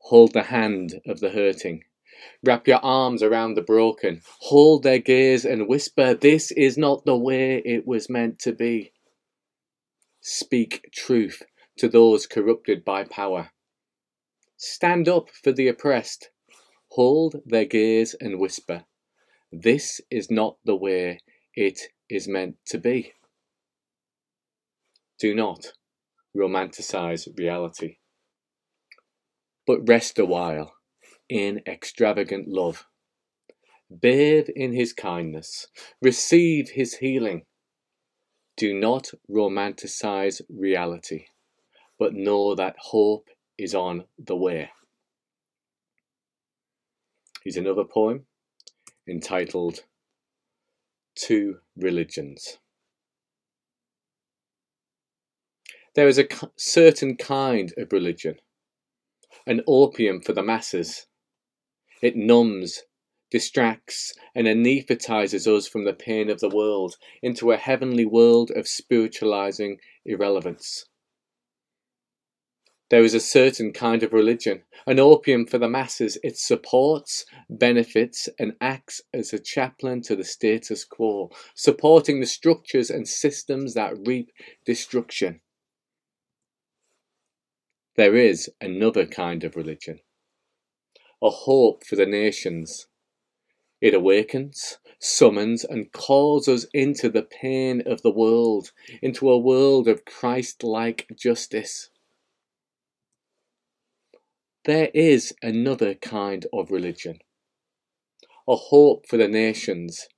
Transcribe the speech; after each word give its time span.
Hold 0.01 0.35
the 0.35 0.43
hand 0.43 1.01
of 1.07 1.21
the 1.21 1.31
hurting. 1.31 1.85
Wrap 2.45 2.69
your 2.69 2.81
arms 2.85 3.23
around 3.23 3.55
the 3.55 3.63
broken. 3.63 4.21
Hold 4.41 4.83
their 4.83 4.99
gaze 4.99 5.47
and 5.47 5.67
whisper, 5.67 6.13
This 6.13 6.51
is 6.51 6.77
not 6.77 7.07
the 7.07 7.17
way 7.17 7.63
it 7.65 7.87
was 7.87 8.11
meant 8.11 8.41
to 8.41 8.53
be. 8.53 8.93
Speak 10.21 10.91
truth 10.93 11.43
to 11.79 11.89
those 11.89 12.27
corrupted 12.27 12.85
by 12.85 13.05
power. 13.05 13.53
Stand 14.59 15.09
up 15.09 15.31
for 15.31 15.51
the 15.51 15.67
oppressed. 15.67 16.29
Hold 16.89 17.37
their 17.47 17.65
gaze 17.65 18.15
and 18.21 18.39
whisper, 18.39 18.85
This 19.51 19.99
is 20.11 20.31
not 20.31 20.59
the 20.67 20.77
way 20.77 21.21
it 21.55 21.81
is 22.11 22.29
meant 22.29 22.57
to 22.67 22.77
be. 22.77 23.15
Do 25.23 25.37
not 25.37 25.75
romanticize 26.37 27.29
reality, 27.39 27.99
but 29.69 29.89
rest 29.89 30.19
a 30.19 30.25
while 30.27 30.75
in 31.29 31.61
extravagant 31.65 32.49
love. 32.49 32.87
Bathe 34.01 34.49
in 34.49 34.73
his 34.73 34.93
kindness, 34.93 35.69
receive 36.01 36.71
his 36.71 36.95
healing. 36.97 37.43
Do 38.57 38.75
not 38.75 39.13
romanticize 39.31 40.43
reality, 40.49 41.27
but 42.01 42.15
know 42.15 42.57
that 42.57 42.75
hope 42.77 43.29
is 43.57 43.77
on 43.77 44.07
the 44.19 44.35
way. 44.35 44.71
Here's 47.45 47.57
another 47.57 47.85
poem 47.85 48.27
entitled 49.07 49.85
Two 51.15 51.59
Religions. 51.77 52.59
There 55.95 56.09
is 56.09 56.19
a 56.19 56.29
certain 56.57 57.17
kind 57.17 57.75
of 57.77 57.93
religion, 57.93 58.37
an 59.47 59.61
opium 59.67 60.23
for 60.23 60.33
the 60.33 60.43
masses. 60.43 61.07
It 62.01 62.17
numbs, 62.17 62.85
distracts, 63.31 64.15
and 64.35 64.47
anesthetizes 64.47 65.47
us 65.47 65.67
from 65.67 65.85
the 65.85 65.93
pain 65.93 66.31
of 66.31 66.41
the 66.41 66.49
world 66.49 66.97
into 67.23 67.53
a 67.53 67.59
heavenly 67.59 68.07
world 68.07 68.51
of 68.51 68.67
spiritualizing 68.67 69.81
irrelevance. 70.07 70.87
There 72.89 73.05
is 73.05 73.13
a 73.13 73.21
certain 73.21 73.73
kind 73.73 74.03
of 74.03 74.15
religion, 74.15 74.63
an 74.87 74.99
opium 74.99 75.47
for 75.47 75.59
the 75.59 75.69
masses. 75.69 76.17
It 76.23 76.39
supports, 76.39 77.27
benefits, 77.51 78.31
and 78.39 78.55
acts 78.63 79.03
as 79.13 79.35
a 79.35 79.39
chaplain 79.39 80.01
to 80.03 80.17
the 80.17 80.25
status 80.25 80.87
quo, 80.87 81.31
supporting 81.55 82.21
the 82.21 82.27
structures 82.27 82.89
and 82.89 83.07
systems 83.07 83.75
that 83.75 83.95
reap 84.07 84.31
destruction. 84.65 85.43
There 87.95 88.17
is 88.17 88.51
another 88.59 89.05
kind 89.05 89.45
of 89.45 89.55
religion, 89.55 90.01
a 91.23 91.29
hope 91.29 91.85
for 91.85 91.95
the 91.95 92.07
nations. 92.07 92.87
It 93.83 93.93
awakens, 93.93 94.79
summons, 94.99 95.63
and 95.63 95.93
calls 95.93 96.49
us 96.49 96.65
into 96.73 97.11
the 97.11 97.23
pain 97.23 97.83
of 97.85 98.01
the 98.01 98.11
world, 98.11 98.73
into 99.03 99.29
a 99.29 99.37
world 99.39 99.89
of 99.89 100.07
Christ 100.07 100.65
like 100.65 101.07
justice. 101.15 101.91
There 104.65 104.91
is 104.95 105.35
another 105.43 105.93
kind 105.95 106.47
of 106.51 106.71
religion, 106.71 107.19
a 108.49 108.57
hope 108.57 109.07
for 109.07 109.19
the 109.19 109.29
nations. 109.29 110.09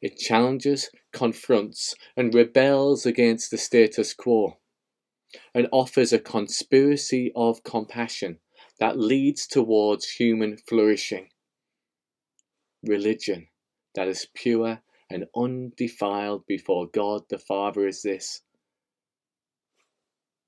It 0.00 0.16
challenges, 0.16 0.88
confronts, 1.12 1.94
and 2.16 2.34
rebels 2.34 3.04
against 3.04 3.50
the 3.50 3.58
status 3.58 4.14
quo 4.14 4.56
and 5.54 5.68
offers 5.72 6.12
a 6.12 6.18
conspiracy 6.18 7.32
of 7.34 7.64
compassion 7.64 8.38
that 8.80 8.98
leads 8.98 9.46
towards 9.46 10.10
human 10.10 10.56
flourishing. 10.56 11.28
Religion 12.82 13.48
that 13.94 14.08
is 14.08 14.28
pure 14.34 14.80
and 15.10 15.26
undefiled 15.34 16.46
before 16.46 16.86
God 16.86 17.22
the 17.28 17.38
Father 17.38 17.86
is 17.86 18.02
this 18.02 18.42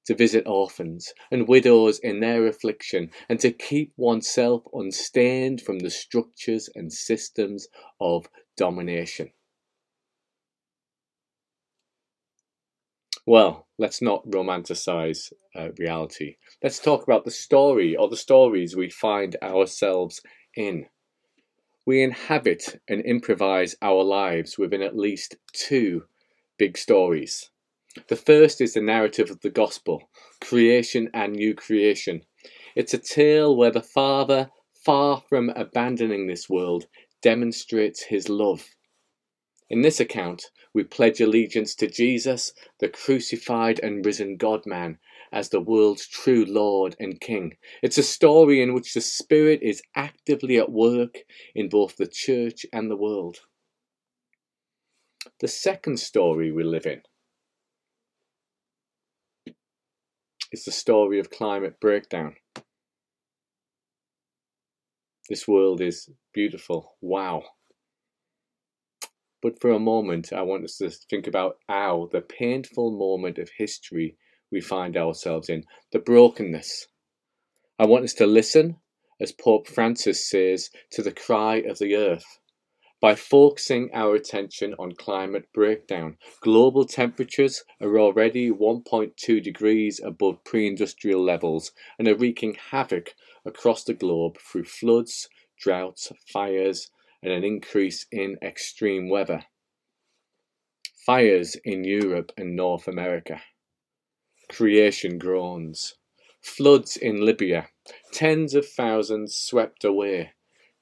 to 0.07 0.15
visit 0.17 0.45
orphans 0.47 1.13
and 1.31 1.47
widows 1.47 2.01
in 2.01 2.19
their 2.19 2.47
affliction, 2.49 3.11
and 3.29 3.39
to 3.39 3.53
keep 3.53 3.93
oneself 3.97 4.63
unstained 4.73 5.61
from 5.61 5.79
the 5.79 5.91
structures 5.91 6.69
and 6.75 6.93
systems 6.93 7.69
of 8.01 8.27
domination. 8.57 9.31
Well, 13.31 13.69
let's 13.79 14.03
not 14.03 14.27
romanticize 14.27 15.33
uh, 15.55 15.69
reality. 15.79 16.35
Let's 16.65 16.81
talk 16.81 17.05
about 17.05 17.25
the 17.25 17.31
story 17.31 17.95
or 17.95 18.09
the 18.09 18.17
stories 18.17 18.75
we 18.75 18.91
find 18.91 19.37
ourselves 19.41 20.21
in. 20.57 20.87
We 21.87 22.03
inhabit 22.03 22.81
and 22.89 23.01
improvise 23.03 23.77
our 23.83 24.03
lives 24.03 24.59
within 24.59 24.83
at 24.83 24.97
least 24.97 25.37
two 25.53 26.07
big 26.59 26.77
stories. 26.77 27.51
The 28.09 28.17
first 28.17 28.61
is 28.61 28.75
the 28.75 28.81
narrative 28.81 29.31
of 29.31 29.43
the 29.43 29.51
gospel, 29.51 30.11
creation 30.41 31.09
and 31.15 31.35
new 31.35 31.55
creation. 31.55 32.23
It's 32.75 32.95
a 32.95 32.99
tale 32.99 33.57
where 33.57 33.71
the 33.71 33.81
Father, 33.81 34.51
far 34.85 35.23
from 35.29 35.51
abandoning 35.51 36.27
this 36.27 36.51
world, 36.51 36.89
demonstrates 37.23 38.03
his 38.03 38.29
love. 38.29 38.67
In 39.71 39.83
this 39.83 40.01
account, 40.01 40.51
we 40.75 40.83
pledge 40.83 41.21
allegiance 41.21 41.77
to 41.77 41.87
Jesus, 41.87 42.53
the 42.81 42.89
crucified 42.89 43.79
and 43.81 44.05
risen 44.05 44.37
God 44.37 44.67
man, 44.67 44.99
as 45.33 45.49
the 45.49 45.61
world's 45.61 46.09
true 46.09 46.45
Lord 46.45 46.97
and 46.99 47.21
King. 47.21 47.57
It's 47.81 47.97
a 47.97 48.03
story 48.03 48.61
in 48.61 48.75
which 48.75 48.95
the 48.95 49.01
Spirit 49.01 49.61
is 49.63 49.81
actively 49.95 50.59
at 50.59 50.73
work 50.73 51.19
in 51.55 51.69
both 51.69 51.97
the 51.97 52.09
church 52.09 52.67
and 52.73 52.91
the 52.91 52.97
world. 52.97 53.39
The 55.39 55.49
second 55.49 56.01
story 56.01 56.51
we 56.51 56.65
live 56.65 56.87
in 56.87 57.03
is 60.51 60.65
the 60.65 60.73
story 60.73 61.21
of 61.21 61.31
climate 61.31 61.79
breakdown. 61.81 62.35
This 65.29 65.47
world 65.47 65.81
is 65.81 66.11
beautiful. 66.35 66.97
Wow. 67.01 67.45
But 69.43 69.61
for 69.61 69.71
a 69.71 69.79
moment, 69.79 70.33
I 70.33 70.43
want 70.43 70.65
us 70.65 70.77
to 70.79 70.91
think 70.91 71.27
about 71.27 71.59
how 71.69 72.09
the 72.13 72.21
painful 72.21 72.91
moment 72.91 73.39
of 73.39 73.51
history 73.57 74.17
we 74.51 74.61
find 74.61 74.97
ourselves 74.97 75.49
in, 75.49 75.65
the 75.93 75.99
brokenness. 75.99 76.89
I 77.79 77.87
want 77.87 78.05
us 78.05 78.15
to 78.15 78.27
listen, 78.27 78.77
as 79.19 79.33
Pope 79.33 79.67
Francis 79.67 80.29
says, 80.29 80.71
to 80.91 81.03
the 81.03 81.13
cry 81.13 81.57
of 81.57 81.79
the 81.79 81.97
earth. 81.97 82.39
By 83.01 83.15
focusing 83.15 83.89
our 83.95 84.15
attention 84.15 84.75
on 84.75 84.93
climate 84.93 85.49
breakdown, 85.55 86.19
global 86.43 86.85
temperatures 86.85 87.65
are 87.81 87.99
already 87.99 88.51
1.2 88.51 89.43
degrees 89.43 90.01
above 90.05 90.45
pre 90.45 90.67
industrial 90.67 91.25
levels 91.25 91.73
and 91.99 92.07
are 92.07 92.15
wreaking 92.15 92.59
havoc 92.73 93.15
across 93.47 93.85
the 93.85 93.95
globe 93.95 94.37
through 94.39 94.65
floods, 94.65 95.31
droughts, 95.59 96.13
fires, 96.31 96.91
and 97.23 97.33
an 97.33 97.45
increase 97.45 98.07
in 98.11 98.37
extreme 98.43 99.09
weather. 99.09 99.45
Fires 101.07 101.57
in 101.65 101.85
Europe 101.85 102.33
and 102.37 102.55
North 102.55 102.87
America. 102.87 103.41
Creation 104.49 105.19
groans. 105.19 105.97
Floods 106.43 106.97
in 106.97 107.25
Libya. 107.25 107.69
Tens 108.13 108.55
of 108.55 108.67
thousands 108.67 109.35
swept 109.35 109.85
away. 109.85 110.33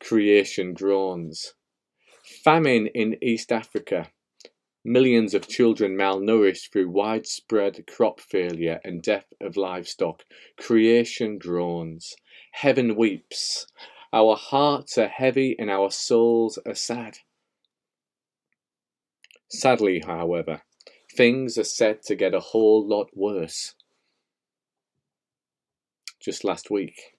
Creation 0.01 0.75
groans. 0.75 1.55
Famine 2.45 2.87
in 2.89 3.17
East 3.23 3.53
Africa. 3.53 4.11
Millions 4.85 5.35
of 5.35 5.49
children 5.49 5.97
malnourished 5.97 6.73
through 6.73 6.89
widespread 6.89 7.87
crop 7.87 8.21
failure 8.21 8.81
and 8.85 9.03
death 9.03 9.33
of 9.41 9.57
livestock. 9.57 10.25
Creation 10.57 11.39
groans. 11.39 12.15
Heaven 12.53 12.97
weeps. 12.97 13.67
Our 14.13 14.37
hearts 14.37 14.97
are 14.97 15.09
heavy 15.09 15.55
and 15.59 15.71
our 15.71 15.91
souls 15.91 16.59
are 16.65 16.75
sad. 16.75 17.19
Sadly, 19.51 20.03
however, 20.07 20.63
things 21.15 21.59
are 21.59 21.65
set 21.65 22.03
to 22.05 22.15
get 22.15 22.35
a 22.35 22.41
whole 22.41 22.87
lot 22.87 23.11
worse. 23.15 23.75
Just 26.21 26.43
last 26.43 26.71
week, 26.71 27.17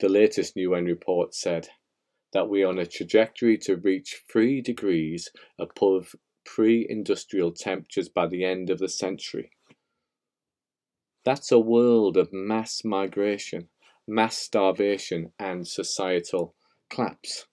the 0.00 0.08
latest 0.08 0.56
UN 0.56 0.84
report 0.84 1.34
said 1.34 1.68
that 2.32 2.48
we 2.48 2.64
are 2.64 2.68
on 2.68 2.78
a 2.78 2.86
trajectory 2.86 3.56
to 3.58 3.76
reach 3.76 4.22
3 4.30 4.60
degrees 4.60 5.30
above 5.58 6.16
pre 6.44 6.86
industrial 6.88 7.52
temperatures 7.52 8.08
by 8.08 8.26
the 8.26 8.44
end 8.44 8.68
of 8.68 8.78
the 8.78 8.88
century. 8.88 9.50
That's 11.24 11.52
a 11.52 11.58
world 11.58 12.16
of 12.16 12.32
mass 12.32 12.84
migration 12.84 13.68
mass 14.06 14.36
starvation, 14.36 15.32
and 15.38 15.66
societal 15.66 16.54
collapse. 16.90 17.46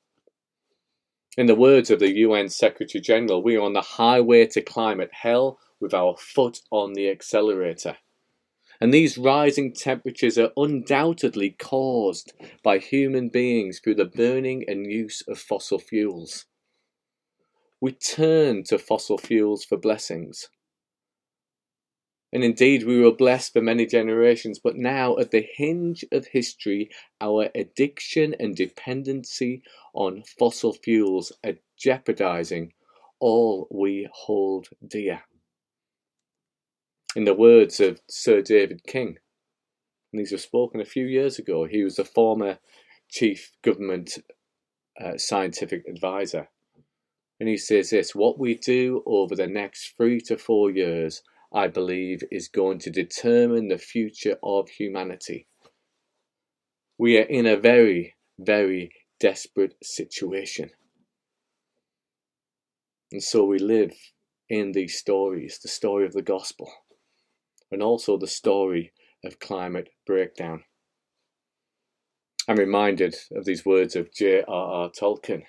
In 1.38 1.46
the 1.46 1.56
words 1.56 1.90
of 1.90 2.00
the 2.00 2.18
UN 2.18 2.50
Secretary 2.50 3.02
General, 3.02 3.42
we 3.42 3.56
are 3.56 3.62
on 3.62 3.74
the 3.74 3.82
highway 3.82 4.46
to 4.48 4.62
climate 4.62 5.12
hell 5.14 5.60
with 5.80 5.94
our 5.94 6.16
foot 6.18 6.60
on 6.72 6.94
the 6.94 7.10
accelerator. 7.10 7.98
And 8.82 8.94
these 8.94 9.18
rising 9.18 9.74
temperatures 9.74 10.38
are 10.38 10.52
undoubtedly 10.58 11.52
caused 11.52 12.34
by 12.64 12.80
human 12.80 13.30
beings 13.30 13.80
through 13.80 13.96
the 13.96 14.06
burning 14.06 14.66
and 14.68 14.92
use 14.92 15.22
of 15.28 15.38
fossil 15.38 15.80
fuels. 15.80 16.46
We 17.80 17.94
turn 17.94 18.64
to 18.66 18.78
fossil 18.78 19.18
fuels 19.18 19.64
for 19.64 19.78
blessings. 19.78 20.50
And 22.34 22.44
indeed, 22.44 22.86
we 22.86 23.02
were 23.02 23.12
blessed 23.12 23.52
for 23.54 23.62
many 23.62 23.86
generations, 23.86 24.58
but 24.58 24.78
now 24.78 25.18
at 25.18 25.32
the 25.32 25.46
hinge 25.56 26.06
of 26.12 26.28
history, 26.28 26.90
our 27.20 27.50
addiction 27.54 28.36
and 28.40 28.56
dependency 28.56 29.64
on 29.94 30.24
fossil 30.40 30.74
fuels 30.74 31.34
are 31.44 31.56
jeopardizing 31.78 32.72
all 33.20 33.68
we 33.70 34.08
hold 34.14 34.70
dear. 34.86 35.24
In 37.16 37.26
the 37.26 37.34
words 37.34 37.82
of 37.82 38.00
Sir 38.10 38.42
David 38.42 38.84
King, 38.88 39.18
and 40.12 40.20
these 40.20 40.32
were 40.32 40.38
spoken 40.38 40.80
a 40.80 40.86
few 40.86 41.06
years 41.06 41.38
ago, 41.38 41.66
he 41.66 41.84
was 41.84 42.00
a 42.00 42.06
former 42.06 42.60
chief 43.10 43.52
government 43.62 44.18
uh, 45.00 45.18
scientific 45.18 45.86
advisor. 45.88 46.50
And 47.40 47.50
he 47.50 47.58
says 47.58 47.90
this 47.90 48.16
what 48.16 48.40
we 48.40 48.56
do 48.56 49.04
over 49.06 49.36
the 49.36 49.48
next 49.48 49.96
three 49.98 50.22
to 50.22 50.38
four 50.38 50.72
years 50.72 51.22
I 51.54 51.68
believe, 51.68 52.24
is 52.32 52.48
going 52.48 52.80
to 52.80 52.90
determine 52.90 53.68
the 53.68 53.78
future 53.78 54.38
of 54.42 54.70
humanity. 54.70 55.48
We 56.98 57.18
are 57.18 57.24
in 57.24 57.46
a 57.46 57.58
very, 57.58 58.16
very 58.40 58.92
desperate 59.20 59.76
situation. 59.84 60.72
And 63.12 63.22
so 63.22 63.44
we 63.44 63.60
live 63.60 63.94
in 64.50 64.72
these 64.72 64.98
stories 64.98 65.60
the 65.62 65.68
story 65.68 66.06
of 66.06 66.14
the 66.14 66.22
gospel, 66.22 66.72
and 67.72 67.84
also 67.84 68.18
the 68.18 68.28
story 68.28 68.94
of 69.26 69.40
climate 69.40 69.90
breakdown. 70.06 70.64
I'm 72.48 72.58
reminded 72.58 73.16
of 73.34 73.46
these 73.46 73.66
words 73.66 73.96
of 73.96 74.14
J.R.R. 74.14 74.90
Tolkien. 74.90 75.44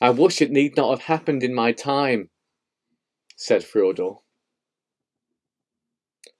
I 0.00 0.10
wish 0.10 0.40
it 0.40 0.50
need 0.50 0.76
not 0.76 0.90
have 0.90 1.02
happened 1.02 1.42
in 1.42 1.54
my 1.54 1.72
time, 1.72 2.30
said 3.38 3.62
Frodo. 3.62 4.22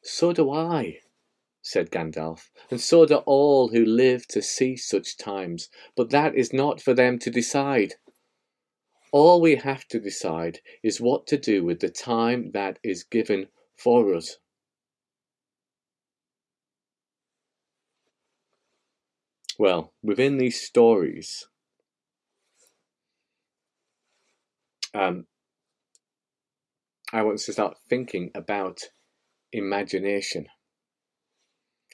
So 0.02 0.32
do 0.32 0.50
I, 0.50 0.98
said 1.62 1.92
Gandalf, 1.92 2.50
and 2.72 2.80
so 2.80 3.06
do 3.06 3.18
all 3.18 3.68
who 3.68 3.84
live 3.84 4.26
to 4.28 4.42
see 4.42 4.76
such 4.76 5.16
times, 5.16 5.70
but 5.96 6.10
that 6.10 6.34
is 6.34 6.52
not 6.52 6.82
for 6.82 6.94
them 6.94 7.20
to 7.20 7.30
decide. 7.30 7.94
All 9.12 9.40
we 9.40 9.54
have 9.54 9.86
to 9.88 10.00
decide 10.00 10.58
is 10.82 11.00
what 11.00 11.28
to 11.28 11.38
do 11.38 11.64
with 11.64 11.78
the 11.78 11.88
time 11.88 12.50
that 12.50 12.80
is 12.82 13.04
given 13.04 13.46
for 13.76 14.12
us. 14.12 14.38
Well, 19.56 19.92
within 20.02 20.38
these 20.38 20.60
stories, 20.60 21.46
um, 24.94 25.26
I 27.10 27.22
want 27.22 27.38
to 27.38 27.52
start 27.52 27.78
thinking 27.88 28.30
about 28.34 28.80
imagination. 29.50 30.46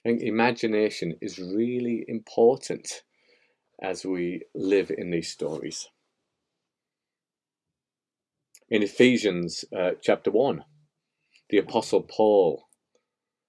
I 0.05 0.09
think 0.09 0.23
imagination 0.23 1.15
is 1.21 1.39
really 1.39 2.05
important 2.09 3.03
as 3.81 4.05
we 4.05 4.43
live 4.55 4.91
in 4.91 5.11
these 5.11 5.31
stories. 5.31 5.89
In 8.69 8.83
Ephesians 8.83 9.65
uh, 9.77 9.93
chapter 10.03 10.33
1, 10.33 10.65
the 11.49 11.59
Apostle 11.59 12.03
Paul 12.03 12.65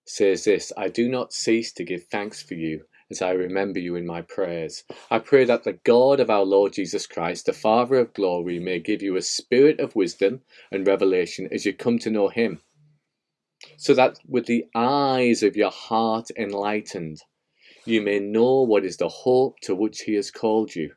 says 0.06 0.44
this 0.44 0.72
I 0.78 0.88
do 0.88 1.10
not 1.10 1.34
cease 1.34 1.74
to 1.74 1.84
give 1.84 2.04
thanks 2.12 2.44
for 2.44 2.54
you 2.54 2.86
as 3.12 3.22
I 3.22 3.32
remember 3.32 3.80
you 3.80 3.96
in 3.96 4.06
my 4.06 4.24
prayers. 4.24 4.84
I 5.12 5.20
pray 5.20 5.46
that 5.46 5.64
the 5.64 5.74
God 5.84 6.20
of 6.20 6.32
our 6.32 6.44
Lord 6.44 6.74
Jesus 6.74 7.06
Christ, 7.06 7.46
the 7.46 7.54
Father 7.54 7.98
of 7.98 8.14
glory, 8.14 8.60
may 8.60 8.80
give 8.80 9.04
you 9.04 9.16
a 9.16 9.22
spirit 9.22 9.80
of 9.80 9.96
wisdom 9.96 10.42
and 10.72 10.88
revelation 10.88 11.48
as 11.52 11.66
you 11.66 11.74
come 11.74 12.00
to 12.00 12.10
know 12.10 12.30
him, 12.30 12.62
so 13.78 13.94
that 13.94 14.20
with 14.28 14.48
the 14.48 14.66
eyes 14.74 15.44
of 15.44 15.56
your 15.56 15.70
heart 15.70 16.30
enlightened, 16.36 17.22
you 17.86 18.02
may 18.02 18.20
know 18.20 18.64
what 18.64 18.84
is 18.84 18.98
the 18.98 19.10
hope 19.10 19.60
to 19.62 19.76
which 19.76 20.02
he 20.02 20.16
has 20.16 20.32
called 20.32 20.74
you. 20.74 20.92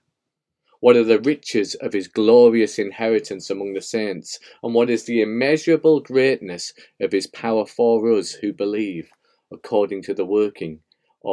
What 0.80 0.96
are 0.96 1.04
the 1.04 1.20
riches 1.20 1.74
of 1.74 1.92
his 1.92 2.08
glorious 2.08 2.78
inheritance 2.78 3.50
among 3.50 3.74
the 3.74 3.82
saints? 3.82 4.38
And 4.62 4.72
what 4.72 4.88
is 4.88 5.04
the 5.04 5.20
immeasurable 5.20 6.00
greatness 6.00 6.72
of 7.00 7.12
his 7.12 7.26
power 7.26 7.66
for 7.66 8.10
us 8.12 8.32
who 8.32 8.52
believe, 8.52 9.10
according 9.52 10.02
to 10.02 10.14
the 10.14 10.24
working 10.24 10.80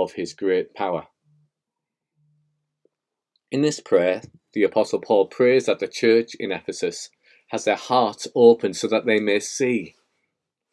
of 0.03 0.13
his 0.13 0.33
great 0.33 0.73
power. 0.73 1.07
In 3.51 3.61
this 3.61 3.79
prayer, 3.79 4.21
the 4.53 4.63
Apostle 4.63 4.99
Paul 4.99 5.27
prays 5.27 5.65
that 5.65 5.79
the 5.79 5.87
church 5.87 6.35
in 6.35 6.51
Ephesus 6.51 7.09
has 7.49 7.65
their 7.65 7.75
hearts 7.75 8.27
open 8.35 8.73
so 8.73 8.87
that 8.87 9.05
they 9.05 9.19
may 9.19 9.39
see. 9.39 9.95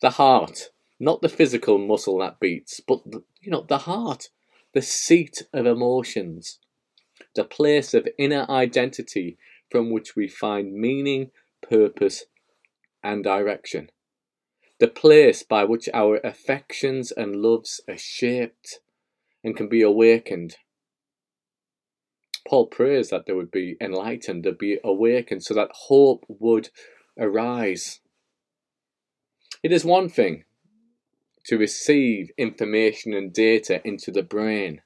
The 0.01 0.11
heart, 0.11 0.71
not 0.99 1.23
the 1.23 1.29
physical 1.29 1.79
muscle 1.79 2.19
that 2.19 2.41
beats, 2.41 2.81
but 2.81 3.03
the, 3.05 3.23
you 3.41 3.51
know 3.51 3.65
the 3.69 3.79
heart, 3.79 4.29
the 4.73 4.83
seat 4.83 5.43
of 5.53 5.67
emotions, 5.67 6.59
the 7.35 7.45
place 7.45 7.95
of 7.95 8.09
inner 8.19 8.47
identity 8.49 9.39
from 9.71 9.91
which 9.91 10.17
we 10.17 10.29
find 10.29 10.75
meaning, 10.75 11.31
purpose, 11.63 12.25
and 13.03 13.23
direction. 13.23 13.91
The 14.81 14.89
place 14.89 15.43
by 15.43 15.65
which 15.65 15.89
our 15.95 16.17
affections 16.25 17.13
and 17.13 17.37
loves 17.37 17.81
are 17.89 17.99
shaped 17.99 18.81
and 19.45 19.57
can 19.57 19.69
be 19.69 19.83
awakened. 19.83 20.57
Paul 22.49 22.67
prays 22.67 23.11
that 23.11 23.27
they 23.27 23.33
would 23.33 23.51
be 23.51 23.77
enlightened, 23.81 24.45
they'd 24.45 24.59
be 24.59 24.79
awakened, 24.85 25.45
so 25.45 25.55
that 25.55 25.71
hope 25.73 26.25
would 26.29 26.71
arise. 27.19 28.01
It 29.63 29.73
is 29.73 29.85
one 29.85 30.09
thing 30.09 30.45
to 31.47 31.59
receive 31.59 32.31
information 32.37 33.15
and 33.15 33.33
data 33.33 33.81
into 33.87 34.11
the 34.11 34.23
brain. 34.23 34.83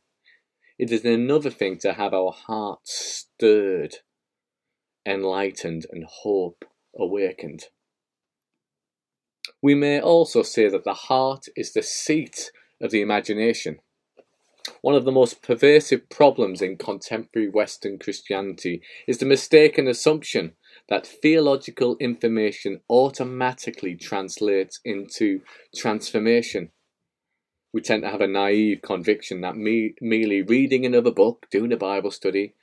It 0.78 0.90
is 0.90 1.04
another 1.04 1.50
thing 1.50 1.78
to 1.78 1.94
have 1.94 2.12
our 2.12 2.32
hearts 2.32 3.26
stirred, 3.38 3.96
enlightened, 5.06 5.86
and 5.90 6.04
hope 6.04 6.64
awakened. 6.98 7.64
We 9.62 9.74
may 9.74 10.00
also 10.00 10.42
say 10.42 10.68
that 10.68 10.84
the 10.84 10.94
heart 10.94 11.46
is 11.56 11.72
the 11.72 11.82
seat 11.82 12.50
of 12.80 12.90
the 12.90 13.00
imagination. 13.00 13.78
One 14.80 14.94
of 14.94 15.04
the 15.04 15.12
most 15.12 15.42
pervasive 15.42 16.08
problems 16.08 16.62
in 16.62 16.76
contemporary 16.76 17.48
Western 17.48 17.98
Christianity 17.98 18.82
is 19.06 19.18
the 19.18 19.26
mistaken 19.26 19.88
assumption 19.88 20.52
that 20.88 21.06
theological 21.06 21.96
information 21.98 22.80
automatically 22.88 23.94
translates 23.96 24.80
into 24.84 25.40
transformation. 25.74 26.70
We 27.72 27.80
tend 27.80 28.04
to 28.04 28.10
have 28.10 28.20
a 28.20 28.26
naive 28.26 28.80
conviction 28.82 29.40
that 29.42 29.56
me, 29.56 29.94
merely 30.00 30.42
reading 30.42 30.86
another 30.86 31.10
book, 31.10 31.46
doing 31.50 31.72
a 31.72 31.76
Bible 31.76 32.10
study, 32.10 32.54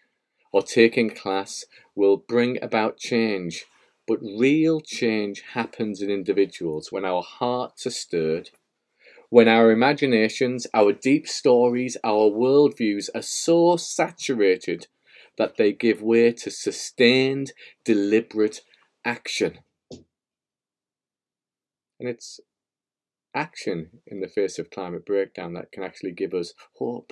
or 0.51 0.63
taking 0.63 1.09
class 1.09 1.65
will 1.95 2.17
bring 2.17 2.57
about 2.63 2.97
change. 2.97 3.65
But 4.07 4.19
real 4.21 4.81
change 4.81 5.41
happens 5.53 6.01
in 6.01 6.09
individuals 6.09 6.91
when 6.91 7.05
our 7.05 7.21
hearts 7.23 7.85
are 7.85 7.91
stirred, 7.91 8.49
when 9.33 9.47
our 9.47 9.71
imaginations, 9.71 10.67
our 10.75 10.91
deep 10.91 11.27
stories, 11.27 11.97
our 12.03 12.29
worldviews 12.29 13.09
are 13.15 13.23
so 13.23 13.75
saturated 13.75 14.85
that 15.39 15.57
they 15.57 15.71
give 15.71 16.03
way 16.03 16.31
to 16.31 16.51
sustained, 16.51 17.51
deliberate 17.83 18.61
action. 19.03 19.57
And 21.99 22.07
it's 22.07 22.41
action 23.33 24.01
in 24.05 24.19
the 24.19 24.27
face 24.27 24.59
of 24.59 24.69
climate 24.69 25.03
breakdown 25.03 25.55
that 25.55 25.71
can 25.71 25.81
actually 25.81 26.11
give 26.11 26.35
us 26.35 26.53
hope. 26.75 27.11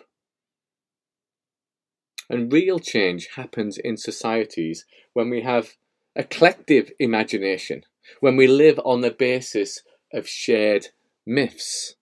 And 2.29 2.53
real 2.53 2.77
change 2.77 3.29
happens 3.35 3.79
in 3.79 3.97
societies 3.97 4.85
when 5.13 5.31
we 5.31 5.41
have 5.41 5.71
a 6.15 6.23
collective 6.23 6.91
imagination, 6.99 7.81
when 8.19 8.35
we 8.37 8.45
live 8.45 8.79
on 8.85 9.01
the 9.01 9.09
basis 9.09 9.81
of 10.13 10.27
shared 10.27 10.89
myths. 11.25 11.95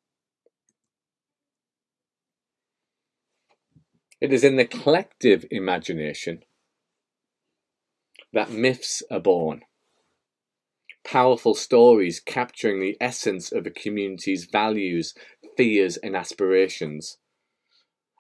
It 4.22 4.34
is 4.34 4.44
in 4.44 4.58
the 4.58 4.66
collective 4.66 5.46
imagination 5.50 6.44
that 8.34 8.52
myths 8.52 9.02
are 9.10 9.20
born. 9.20 9.62
Powerful 11.06 11.56
stories 11.56 12.20
capturing 12.20 12.82
the 12.82 12.98
essence 13.00 13.52
of 13.52 13.66
a 13.66 13.72
community's 13.72 14.46
values, 14.46 15.14
fears, 15.56 15.96
and 15.98 16.16
aspirations. 16.18 17.18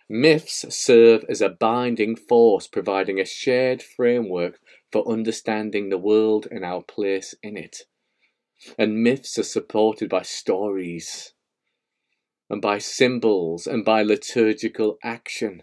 Myths 0.07 0.65
serve 0.73 1.25
as 1.27 1.41
a 1.41 1.49
binding 1.49 2.15
force, 2.15 2.65
providing 2.65 3.19
a 3.19 3.25
shared 3.25 3.83
framework 3.83 4.59
for 4.91 5.07
understanding 5.07 5.89
the 5.89 5.97
world 5.97 6.47
and 6.49 6.63
our 6.63 6.81
place 6.81 7.35
in 7.43 7.57
it. 7.57 7.83
And 8.77 9.03
myths 9.03 9.37
are 9.37 9.43
supported 9.43 10.09
by 10.09 10.23
stories, 10.23 11.33
and 12.49 12.61
by 12.61 12.79
symbols, 12.79 13.67
and 13.67 13.85
by 13.85 14.01
liturgical 14.01 14.97
action 15.03 15.61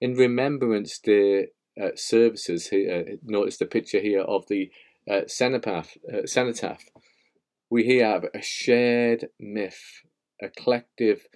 in 0.00 0.14
Remembrance 0.14 0.98
Day 0.98 1.48
uh, 1.80 1.90
services, 1.94 2.70
uh, 2.72 3.16
notice 3.22 3.58
the 3.58 3.66
picture 3.66 4.00
here 4.00 4.22
of 4.22 4.46
the 4.48 4.70
uh, 5.10 5.22
cenotaph, 5.26 5.96
uh, 6.12 6.26
cenotaph. 6.26 6.84
We 7.70 7.84
here 7.84 8.06
have 8.06 8.24
a 8.34 8.42
shared 8.42 9.28
myth, 9.38 10.02
a 10.40 10.48
collective 10.48 11.26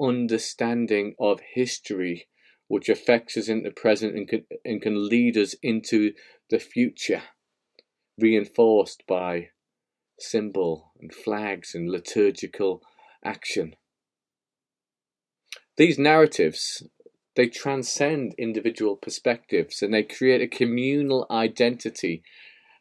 understanding 0.00 1.14
of 1.18 1.40
history 1.54 2.28
which 2.68 2.88
affects 2.88 3.36
us 3.36 3.48
in 3.48 3.62
the 3.62 3.70
present 3.70 4.16
and 4.16 4.28
can, 4.28 4.44
and 4.64 4.80
can 4.80 5.08
lead 5.08 5.36
us 5.36 5.54
into 5.62 6.12
the 6.48 6.58
future, 6.58 7.22
reinforced 8.18 9.02
by 9.06 9.48
symbol 10.18 10.92
and 11.00 11.12
flags 11.12 11.74
and 11.74 11.90
liturgical 11.90 12.82
action. 13.24 13.74
These 15.76 15.98
narratives 15.98 16.82
they 17.34 17.48
transcend 17.48 18.34
individual 18.36 18.96
perspectives 18.96 19.82
and 19.82 19.92
they 19.92 20.02
create 20.02 20.42
a 20.42 20.46
communal 20.46 21.26
identity 21.30 22.22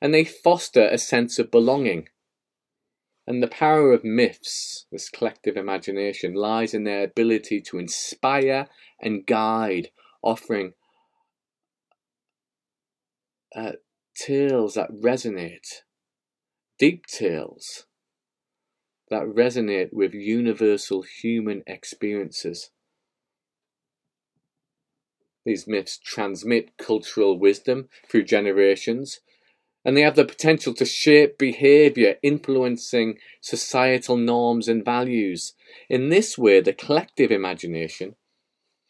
and 0.01 0.13
they 0.13 0.25
foster 0.25 0.87
a 0.87 0.97
sense 0.97 1.39
of 1.39 1.51
belonging. 1.51 2.09
And 3.27 3.41
the 3.41 3.47
power 3.47 3.93
of 3.93 4.03
myths, 4.03 4.87
this 4.91 5.09
collective 5.09 5.55
imagination, 5.55 6.33
lies 6.33 6.73
in 6.73 6.83
their 6.83 7.03
ability 7.03 7.61
to 7.61 7.77
inspire 7.77 8.67
and 8.99 9.25
guide, 9.25 9.89
offering 10.21 10.73
uh, 13.55 13.73
tales 14.15 14.73
that 14.73 14.91
resonate, 14.91 15.83
deep 16.77 17.05
tales 17.05 17.85
that 19.11 19.23
resonate 19.23 19.91
with 19.91 20.13
universal 20.13 21.03
human 21.03 21.61
experiences. 21.67 22.71
These 25.45 25.67
myths 25.67 25.97
transmit 25.97 26.77
cultural 26.77 27.37
wisdom 27.37 27.89
through 28.07 28.23
generations, 28.23 29.21
and 29.83 29.97
they 29.97 30.01
have 30.01 30.15
the 30.15 30.25
potential 30.25 30.73
to 30.75 30.85
shape 30.85 31.37
behaviour, 31.37 32.17
influencing 32.21 33.17
societal 33.41 34.17
norms 34.17 34.67
and 34.67 34.85
values. 34.85 35.53
In 35.89 36.09
this 36.09 36.37
way, 36.37 36.61
the 36.61 36.73
collective 36.73 37.31
imagination, 37.31 38.15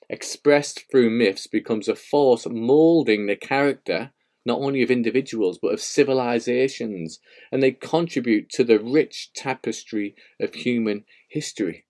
expressed 0.09 0.83
through 0.91 1.09
myths, 1.09 1.47
becomes 1.47 1.87
a 1.87 1.95
force 1.95 2.45
moulding 2.45 3.27
the 3.27 3.37
character 3.37 4.11
not 4.45 4.59
only 4.59 4.81
of 4.81 4.91
individuals 4.91 5.59
but 5.61 5.73
of 5.73 5.81
civilizations, 5.81 7.19
and 7.51 7.61
they 7.61 7.71
contribute 7.71 8.49
to 8.49 8.63
the 8.63 8.79
rich 8.79 9.31
tapestry 9.33 10.15
of 10.39 10.53
human 10.53 11.05
history. 11.29 11.85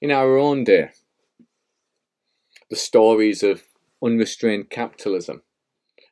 In 0.00 0.10
our 0.10 0.36
own 0.36 0.64
day. 0.64 0.90
The 2.70 2.76
stories 2.76 3.42
of 3.42 3.64
unrestrained 4.02 4.70
capitalism, 4.70 5.42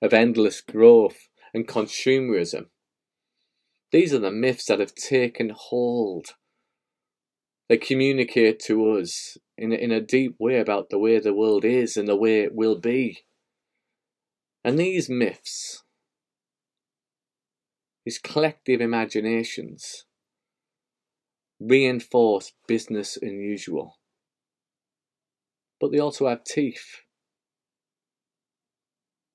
of 0.00 0.12
endless 0.12 0.60
growth 0.60 1.28
and 1.52 1.66
consumerism. 1.66 2.66
These 3.92 4.12
are 4.14 4.18
the 4.18 4.30
myths 4.30 4.66
that 4.66 4.80
have 4.80 4.94
taken 4.94 5.52
hold. 5.54 6.34
They 7.68 7.76
communicate 7.76 8.58
to 8.60 8.90
us 8.92 9.38
in 9.56 9.72
a, 9.72 9.76
in 9.76 9.92
a 9.92 10.00
deep 10.00 10.36
way 10.38 10.58
about 10.58 10.90
the 10.90 10.98
way 10.98 11.18
the 11.18 11.34
world 11.34 11.64
is 11.64 11.96
and 11.96 12.08
the 12.08 12.16
way 12.16 12.40
it 12.40 12.54
will 12.54 12.78
be. 12.78 13.24
And 14.64 14.78
these 14.78 15.08
myths, 15.08 15.82
these 18.04 18.18
collective 18.18 18.80
imaginations, 18.80 20.06
reinforce 21.60 22.52
business 22.66 23.16
unusual. 23.20 23.98
But 25.80 25.92
they 25.92 25.98
also 25.98 26.28
have 26.28 26.44
teeth, 26.44 27.02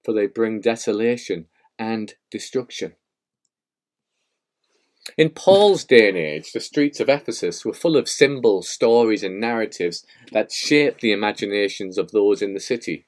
for 0.04 0.14
they 0.14 0.28
bring 0.28 0.62
desolation 0.62 1.48
and 1.78 2.14
destruction. 2.32 2.94
In 5.18 5.32
Paul's 5.32 5.86
day 5.86 6.10
and 6.10 6.18
age, 6.18 6.52
the 6.54 6.60
streets 6.60 7.00
of 7.00 7.10
Ephesus 7.10 7.66
were 7.66 7.74
full 7.74 7.98
of 7.98 8.08
symbols, 8.08 8.70
stories, 8.70 9.24
and 9.24 9.40
narratives 9.40 10.06
that 10.32 10.52
shaped 10.52 11.02
the 11.02 11.12
imaginations 11.12 11.98
of 11.98 12.12
those 12.12 12.42
in 12.42 12.54
the 12.54 12.60
city. 12.60 13.08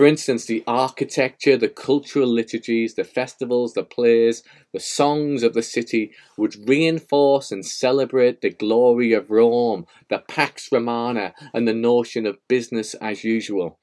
For 0.00 0.06
instance, 0.06 0.46
the 0.46 0.64
architecture, 0.66 1.58
the 1.58 1.68
cultural 1.68 2.26
liturgies, 2.26 2.94
the 2.94 3.04
festivals, 3.04 3.74
the 3.74 3.82
plays, 3.82 4.42
the 4.72 4.80
songs 4.80 5.42
of 5.42 5.52
the 5.52 5.62
city 5.62 6.12
would 6.38 6.66
reinforce 6.66 7.52
and 7.52 7.66
celebrate 7.66 8.40
the 8.40 8.48
glory 8.48 9.12
of 9.12 9.30
Rome, 9.30 9.84
the 10.08 10.20
Pax 10.20 10.72
Romana, 10.72 11.34
and 11.52 11.68
the 11.68 11.74
notion 11.74 12.24
of 12.24 12.38
business 12.48 12.94
as 12.94 13.24
usual. 13.24 13.78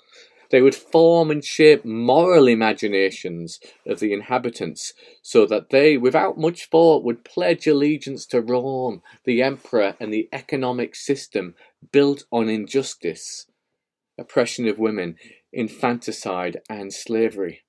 They 0.50 0.59
would 0.59 0.74
form 0.74 1.29
and 1.29 1.45
shape 1.45 1.86
moral 1.86 2.47
imaginations 2.47 3.59
of 3.86 4.00
the 4.00 4.12
inhabitants 4.12 4.93
so 5.21 5.45
that 5.45 5.69
they, 5.69 5.97
without 5.97 6.36
much 6.36 6.67
thought, 6.71 7.03
would 7.03 7.25
pledge 7.25 7.67
allegiance 7.67 8.25
to 8.25 8.41
Rome, 8.41 9.03
the 9.25 9.43
emperor, 9.43 9.95
and 10.00 10.12
the 10.12 10.29
economic 10.33 10.95
system 10.95 11.53
built 11.91 12.24
on 12.31 12.50
injustice, 12.50 13.45
oppression 14.17 14.67
of 14.67 14.79
women, 14.79 15.15
infanticide, 15.53 16.61
and 16.69 16.93
slavery. 16.93 17.61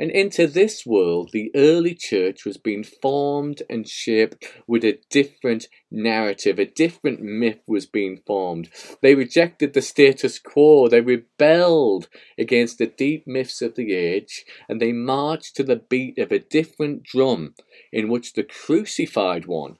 And 0.00 0.10
into 0.10 0.46
this 0.46 0.86
world, 0.86 1.28
the 1.30 1.50
early 1.54 1.94
church 1.94 2.46
was 2.46 2.56
being 2.56 2.84
formed 2.84 3.62
and 3.68 3.86
shaped 3.86 4.46
with 4.66 4.82
a 4.82 4.98
different 5.10 5.66
narrative. 5.90 6.58
A 6.58 6.64
different 6.64 7.20
myth 7.20 7.60
was 7.66 7.84
being 7.84 8.22
formed. 8.26 8.70
They 9.02 9.14
rejected 9.14 9.74
the 9.74 9.82
status 9.82 10.38
quo. 10.38 10.88
They 10.88 11.02
rebelled 11.02 12.08
against 12.38 12.78
the 12.78 12.86
deep 12.86 13.26
myths 13.26 13.60
of 13.60 13.74
the 13.74 13.92
age, 13.92 14.46
and 14.70 14.80
they 14.80 14.92
marched 14.92 15.54
to 15.56 15.62
the 15.62 15.76
beat 15.76 16.16
of 16.18 16.32
a 16.32 16.38
different 16.38 17.02
drum 17.02 17.54
in 17.92 18.08
which 18.08 18.32
the 18.32 18.44
crucified 18.44 19.44
one, 19.44 19.76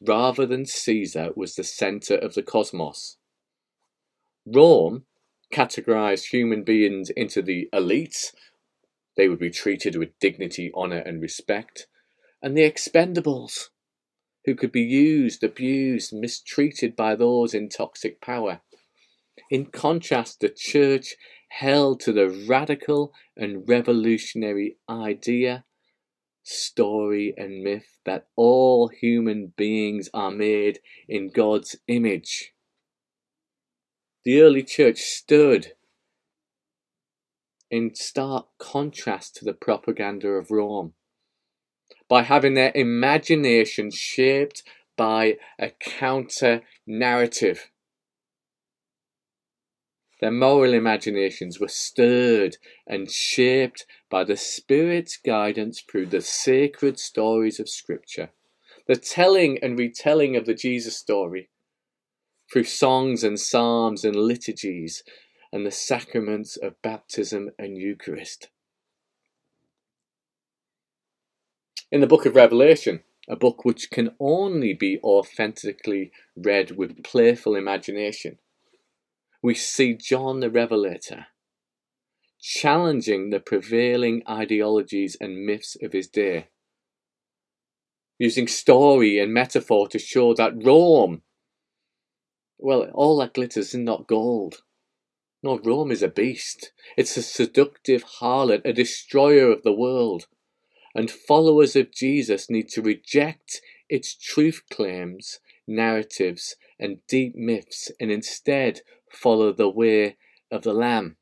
rather 0.00 0.44
than 0.44 0.66
Caesar, 0.66 1.30
was 1.36 1.54
the 1.54 1.62
center 1.62 2.16
of 2.16 2.34
the 2.34 2.42
cosmos. 2.42 3.16
Rome 4.44 5.04
categorize 5.52 6.30
human 6.30 6.64
beings 6.64 7.10
into 7.10 7.42
the 7.42 7.68
elites, 7.72 8.32
They 9.16 9.28
would 9.28 9.38
be 9.38 9.50
treated 9.50 9.96
with 9.96 10.18
dignity, 10.18 10.72
honour, 10.74 10.98
and 10.98 11.20
respect. 11.20 11.86
And 12.42 12.56
the 12.56 12.68
expendables, 12.68 13.68
who 14.44 14.54
could 14.54 14.72
be 14.72 14.82
used, 14.82 15.44
abused, 15.44 16.12
mistreated 16.12 16.96
by 16.96 17.14
those 17.14 17.54
in 17.54 17.68
toxic 17.68 18.20
power. 18.20 18.62
In 19.50 19.66
contrast, 19.66 20.40
the 20.40 20.48
church 20.48 21.14
held 21.48 22.00
to 22.00 22.12
the 22.12 22.30
radical 22.48 23.12
and 23.36 23.68
revolutionary 23.68 24.78
idea, 24.88 25.64
story, 26.42 27.34
and 27.36 27.62
myth 27.62 27.98
that 28.04 28.26
all 28.34 28.88
human 28.88 29.52
beings 29.56 30.08
are 30.12 30.30
made 30.30 30.80
in 31.08 31.30
God's 31.30 31.76
image. 31.86 32.51
The 34.24 34.40
early 34.40 34.62
church 34.62 35.00
stood 35.00 35.72
in 37.70 37.94
stark 37.94 38.46
contrast 38.58 39.36
to 39.36 39.44
the 39.44 39.54
propaganda 39.54 40.28
of 40.28 40.50
Rome 40.50 40.94
by 42.08 42.22
having 42.22 42.54
their 42.54 42.70
imagination 42.74 43.90
shaped 43.90 44.62
by 44.96 45.38
a 45.58 45.70
counter 45.70 46.62
narrative. 46.86 47.70
Their 50.20 50.30
moral 50.30 50.72
imaginations 50.72 51.58
were 51.58 51.66
stirred 51.66 52.58
and 52.86 53.10
shaped 53.10 53.86
by 54.08 54.22
the 54.22 54.36
Spirit's 54.36 55.16
guidance 55.16 55.80
through 55.80 56.06
the 56.06 56.20
sacred 56.20 57.00
stories 57.00 57.58
of 57.58 57.68
Scripture, 57.68 58.30
the 58.86 58.94
telling 58.94 59.58
and 59.64 59.76
retelling 59.76 60.36
of 60.36 60.46
the 60.46 60.54
Jesus 60.54 60.96
story, 60.96 61.48
through 62.52 62.64
songs 62.64 63.24
and 63.24 63.40
psalms 63.40 64.04
and 64.04 64.14
liturgies, 64.14 65.02
and 65.52 65.64
the 65.64 65.70
sacraments 65.70 66.56
of 66.56 66.80
baptism 66.82 67.50
and 67.58 67.78
Eucharist. 67.78 68.48
In 71.90 72.00
the 72.00 72.06
book 72.06 72.26
of 72.26 72.34
Revelation, 72.34 73.00
a 73.28 73.36
book 73.36 73.64
which 73.64 73.90
can 73.90 74.10
only 74.20 74.74
be 74.74 74.98
authentically 75.02 76.10
read 76.36 76.72
with 76.72 77.02
playful 77.02 77.54
imagination, 77.54 78.38
we 79.42 79.54
see 79.54 79.94
John 79.94 80.40
the 80.40 80.50
Revelator 80.50 81.26
challenging 82.40 83.30
the 83.30 83.40
prevailing 83.40 84.22
ideologies 84.28 85.16
and 85.20 85.46
myths 85.46 85.76
of 85.80 85.92
his 85.92 86.08
day, 86.08 86.48
using 88.18 88.48
story 88.48 89.18
and 89.18 89.32
metaphor 89.32 89.86
to 89.88 89.98
show 89.98 90.34
that 90.34 90.52
Rome, 90.62 91.22
well, 92.62 92.88
all 92.94 93.18
that 93.18 93.34
glitters 93.34 93.74
is 93.74 93.74
not 93.74 94.06
gold. 94.06 94.62
No, 95.42 95.58
Rome 95.58 95.90
is 95.90 96.02
a 96.02 96.08
beast. 96.08 96.72
It's 96.96 97.16
a 97.16 97.22
seductive 97.22 98.04
harlot, 98.20 98.62
a 98.64 98.72
destroyer 98.72 99.50
of 99.50 99.62
the 99.62 99.72
world. 99.72 100.26
And 100.94 101.10
followers 101.10 101.74
of 101.74 101.90
Jesus 101.90 102.48
need 102.48 102.68
to 102.70 102.82
reject 102.82 103.60
its 103.88 104.14
truth 104.14 104.62
claims, 104.70 105.40
narratives, 105.66 106.56
and 106.78 106.98
deep 107.08 107.34
myths, 107.34 107.90
and 107.98 108.10
instead 108.10 108.82
follow 109.10 109.52
the 109.52 109.68
way 109.68 110.16
of 110.50 110.62
the 110.62 110.72
Lamb. 110.72 111.16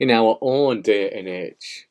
In 0.00 0.10
our 0.10 0.38
own 0.40 0.82
day 0.82 1.10
and 1.10 1.28
age, 1.28 1.88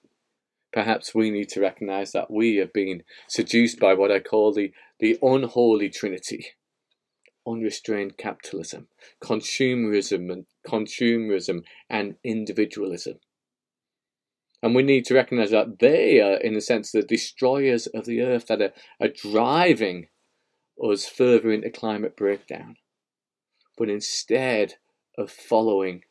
perhaps 0.76 1.16
we 1.16 1.32
need 1.32 1.48
to 1.50 1.62
recognize 1.62 2.12
that 2.12 2.30
we 2.30 2.58
have 2.58 2.74
been 2.74 3.02
seduced 3.30 3.80
by 3.80 3.94
what 3.94 4.12
I 4.12 4.20
call 4.20 4.54
the, 4.54 4.72
the 5.00 5.18
unholy 5.24 5.90
trinity 5.90 6.48
unrestrained 7.48 8.18
capitalism, 8.18 8.88
consumerism 9.24 10.32
and 10.32 10.46
consumerism 10.68 11.64
and 11.90 12.16
individualism. 12.24 13.20
And 14.64 14.74
we 14.74 14.82
need 14.82 15.06
to 15.06 15.14
recognize 15.14 15.52
that 15.52 15.78
they 15.78 16.20
are, 16.20 16.38
in 16.38 16.56
a 16.56 16.62
sense, 16.62 16.92
the 16.92 17.04
destroyers 17.04 17.86
of 17.88 18.06
the 18.06 18.22
earth 18.22 18.48
that 18.48 18.62
are, 18.62 18.74
are 19.00 19.10
driving 19.10 20.08
us 20.84 21.06
further 21.06 21.52
into 21.52 21.70
climate 21.70 22.18
breakdown. 22.18 22.78
But 23.78 23.90
instead 23.90 24.74
of 25.20 25.30
following 25.30 26.02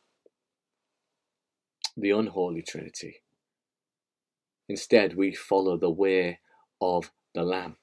the 1.97 2.11
unholy 2.11 2.61
Trinity, 2.61 3.17
instead 4.67 5.15
we 5.15 5.33
follow 5.33 5.77
the 5.77 5.89
way 5.89 6.39
of 6.81 7.11
the 7.33 7.43
Lamb. 7.43 7.77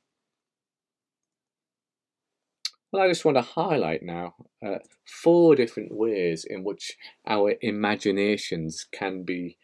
Well, 2.93 3.03
I 3.03 3.09
just 3.09 3.25
want 3.25 3.39
to 3.39 3.43
highlight 3.43 4.03
now 4.03 4.35
uh, 4.65 4.79
four 5.07 5.57
different 5.57 5.95
ways 5.95 6.45
in 6.45 6.63
which 6.63 6.97
our 7.27 7.55
imaginations 7.63 8.87
can 8.93 9.23
be 9.23 9.57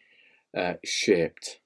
uh, 0.57 0.73
shaped. 0.83 1.59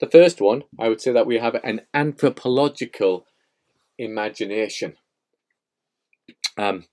The 0.00 0.08
first 0.08 0.40
one, 0.40 0.62
I 0.78 0.88
would 0.88 1.00
say 1.00 1.12
that 1.12 1.26
we 1.26 1.38
have 1.38 1.56
an 1.62 1.82
anthropological 1.92 3.26
imagination. 3.98 4.96
Um, 6.56 6.84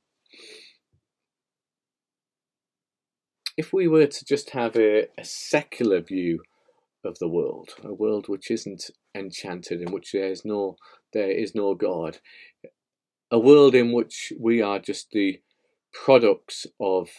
if 3.56 3.72
we 3.72 3.88
were 3.88 4.08
to 4.08 4.26
just 4.26 4.52
have 4.52 4.76
a, 4.76 5.08
a 5.18 5.24
secular 5.24 6.02
view 6.02 6.42
of 7.04 7.20
the 7.20 7.28
world, 7.28 7.70
a 7.84 7.94
world 7.94 8.28
which 8.28 8.50
isn't 8.50 8.90
enchanted, 9.16 9.82
in 9.82 9.92
which 9.92 10.12
there 10.12 10.30
is 10.30 10.46
no 10.46 10.78
there 11.12 11.32
is 11.32 11.54
no 11.54 11.76
God, 11.76 12.20
a 13.30 13.40
world 13.40 13.76
in 13.76 13.92
which 13.92 14.34
we 14.40 14.62
are 14.62 14.80
just 14.80 15.12
the 15.12 15.42
products 15.92 16.66
of 16.80 17.10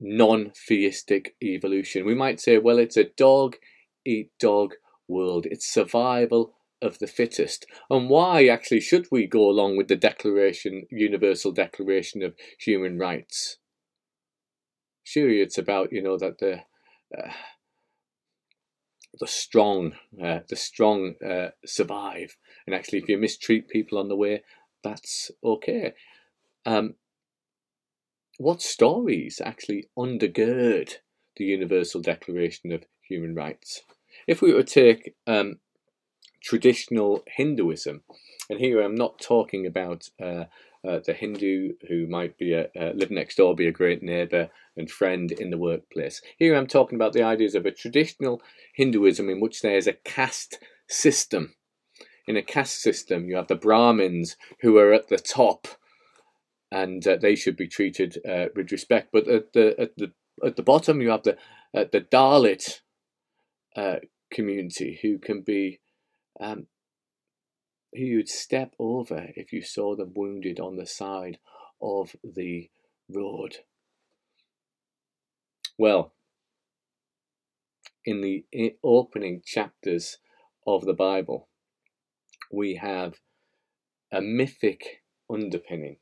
non 0.00 0.52
theistic 0.68 1.34
evolution. 1.42 2.06
We 2.06 2.14
might 2.14 2.40
say, 2.40 2.58
well, 2.58 2.78
it's 2.78 2.96
a 2.96 3.04
dog 3.04 3.56
eat 4.04 4.30
dog 4.38 4.74
world, 5.08 5.46
it's 5.46 5.66
survival 5.66 6.54
of 6.82 6.98
the 6.98 7.06
fittest. 7.06 7.66
And 7.88 8.08
why 8.08 8.46
actually 8.46 8.80
should 8.80 9.06
we 9.10 9.26
go 9.26 9.48
along 9.48 9.76
with 9.76 9.88
the 9.88 9.96
Declaration, 9.96 10.86
Universal 10.90 11.52
Declaration 11.52 12.22
of 12.22 12.34
Human 12.60 12.98
Rights? 12.98 13.58
Surely 15.02 15.40
it's 15.40 15.58
about, 15.58 15.92
you 15.92 16.02
know, 16.02 16.18
that 16.18 16.38
the. 16.38 16.60
Uh, 17.16 17.30
the 19.20 19.26
strong, 19.26 19.92
uh, 20.22 20.40
the 20.48 20.56
strong 20.56 21.14
uh, 21.24 21.50
survive, 21.64 22.36
and 22.66 22.74
actually, 22.74 22.98
if 22.98 23.08
you 23.08 23.18
mistreat 23.18 23.68
people 23.68 23.98
on 23.98 24.08
the 24.08 24.16
way, 24.16 24.42
that's 24.82 25.30
okay. 25.42 25.94
Um, 26.66 26.94
what 28.38 28.62
stories 28.62 29.40
actually 29.44 29.88
undergird 29.96 30.94
the 31.36 31.44
Universal 31.44 32.02
Declaration 32.02 32.72
of 32.72 32.84
Human 33.08 33.34
Rights? 33.34 33.82
If 34.26 34.42
we 34.42 34.52
were 34.52 34.62
to 34.62 34.74
take 34.74 35.14
um, 35.26 35.60
traditional 36.42 37.24
Hinduism, 37.36 38.02
and 38.50 38.60
here 38.60 38.80
I'm 38.80 38.94
not 38.94 39.20
talking 39.20 39.66
about 39.66 40.10
uh, 40.22 40.44
uh, 40.86 41.00
the 41.04 41.12
Hindu 41.12 41.74
who 41.88 42.06
might 42.06 42.36
be 42.38 42.52
a, 42.52 42.68
uh, 42.78 42.92
live 42.94 43.10
next 43.10 43.36
door, 43.36 43.54
be 43.54 43.66
a 43.66 43.72
great 43.72 44.02
neighbour 44.02 44.50
and 44.76 44.90
friend 44.90 45.32
in 45.32 45.50
the 45.50 45.58
workplace. 45.58 46.20
Here 46.38 46.54
I'm 46.54 46.66
talking 46.66 46.96
about 46.96 47.12
the 47.12 47.22
ideas 47.22 47.54
of 47.54 47.66
a 47.66 47.70
traditional 47.70 48.42
Hinduism 48.74 49.28
in 49.28 49.40
which 49.40 49.62
there 49.62 49.76
is 49.76 49.86
a 49.86 49.92
caste 49.92 50.58
system 50.88 51.54
in 52.26 52.36
a 52.36 52.42
caste 52.42 52.80
system, 52.80 53.28
you 53.28 53.36
have 53.36 53.48
the 53.48 53.54
Brahmins 53.54 54.36
who 54.60 54.78
are 54.78 54.92
at 54.92 55.08
the 55.08 55.18
top, 55.18 55.68
and 56.70 57.06
uh, 57.06 57.16
they 57.20 57.34
should 57.34 57.56
be 57.56 57.68
treated 57.68 58.18
uh, 58.26 58.46
with 58.56 58.72
respect. 58.72 59.10
But 59.12 59.28
at 59.28 59.52
the 59.52 59.74
at 59.78 59.96
the 59.96 60.12
at 60.44 60.56
the 60.56 60.62
bottom, 60.62 61.00
you 61.00 61.10
have 61.10 61.22
the 61.22 61.36
uh, 61.74 61.84
the 61.90 62.00
Dalit 62.00 62.80
uh, 63.76 63.96
community 64.32 64.98
who 65.02 65.18
can 65.18 65.42
be 65.42 65.80
um, 66.40 66.66
who 67.94 68.02
you'd 68.02 68.28
step 68.28 68.74
over 68.78 69.28
if 69.36 69.52
you 69.52 69.62
saw 69.62 69.94
them 69.94 70.12
wounded 70.14 70.60
on 70.60 70.76
the 70.76 70.86
side 70.86 71.38
of 71.80 72.16
the 72.22 72.70
road. 73.08 73.56
Well, 75.78 76.12
in 78.04 78.20
the 78.20 78.44
opening 78.82 79.42
chapters 79.44 80.18
of 80.66 80.84
the 80.84 80.94
Bible, 80.94 81.48
we 82.52 82.76
have 82.76 83.14
a 84.12 84.20
mythic 84.20 85.02
underpinning 85.28 85.96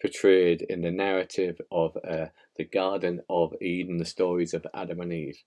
portrayed 0.00 0.62
in 0.62 0.82
the 0.82 0.90
narrative 0.90 1.60
of 1.70 1.96
uh, 2.08 2.26
the 2.56 2.64
Garden 2.64 3.20
of 3.28 3.54
Eden, 3.60 3.98
the 3.98 4.04
stories 4.04 4.54
of 4.54 4.66
Adam 4.74 5.00
and 5.00 5.12
Eve, 5.12 5.42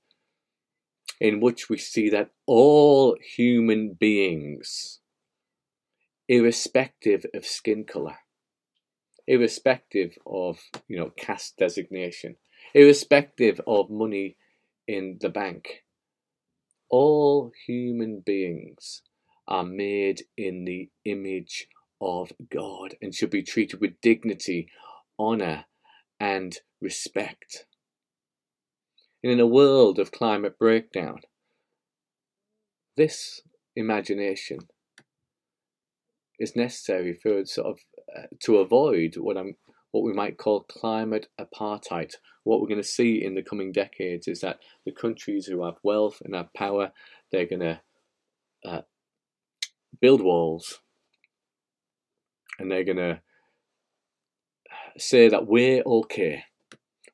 in 1.20 1.40
which 1.40 1.70
we 1.70 1.78
see 1.78 2.10
that 2.10 2.32
all 2.46 3.18
human 3.36 3.94
beings, 3.94 5.01
irrespective 6.32 7.26
of 7.34 7.46
skin 7.46 7.84
colour, 7.84 8.16
irrespective 9.28 10.18
of 10.26 10.60
you 10.88 10.98
know 10.98 11.12
caste 11.18 11.58
designation, 11.58 12.38
irrespective 12.74 13.60
of 13.68 13.90
money 13.90 14.38
in 14.88 15.18
the 15.20 15.28
bank, 15.28 15.84
all 16.90 17.52
human 17.68 18.24
beings 18.26 19.02
are 19.46 19.66
made 19.66 20.24
in 20.38 20.64
the 20.64 20.90
image 21.04 21.68
of 22.00 22.32
God 22.50 22.96
and 23.02 23.14
should 23.14 23.30
be 23.30 23.44
treated 23.44 23.82
with 23.82 24.00
dignity, 24.00 24.70
honor, 25.20 25.66
and 26.18 26.58
respect. 26.80 27.66
And 29.22 29.34
in 29.34 29.42
a 29.42 29.46
world 29.46 30.00
of 30.00 30.14
climate 30.14 30.58
breakdown. 30.58 31.20
This 32.96 33.42
imagination 33.76 34.60
is 36.42 36.56
necessary 36.56 37.14
for 37.14 37.46
sort 37.46 37.68
of 37.68 37.80
uh, 38.18 38.28
to 38.40 38.58
avoid 38.58 39.16
what 39.18 39.38
I'm 39.38 39.56
what 39.92 40.04
we 40.04 40.14
might 40.14 40.38
call 40.38 40.64
climate 40.64 41.28
apartheid. 41.40 42.14
What 42.44 42.62
we're 42.62 42.68
going 42.68 42.82
to 42.82 42.88
see 42.88 43.24
in 43.24 43.36
the 43.36 43.44
coming 43.44 43.72
decades 43.72 44.28
is 44.28 44.42
that 44.42 44.60
the 44.86 44.92
countries 44.92 45.46
who 45.46 45.64
have 45.66 45.76
wealth 45.84 46.22
and 46.24 46.34
have 46.34 46.54
power, 46.54 46.92
they're 47.32 47.46
going 47.46 47.60
to 47.60 47.82
uh, 48.66 48.82
build 50.00 50.22
walls 50.22 50.80
and 52.58 52.72
they're 52.72 52.86
going 52.86 52.98
to 52.98 53.22
say 54.98 55.28
that 55.28 55.48
we're 55.48 55.84
okay. 55.86 56.46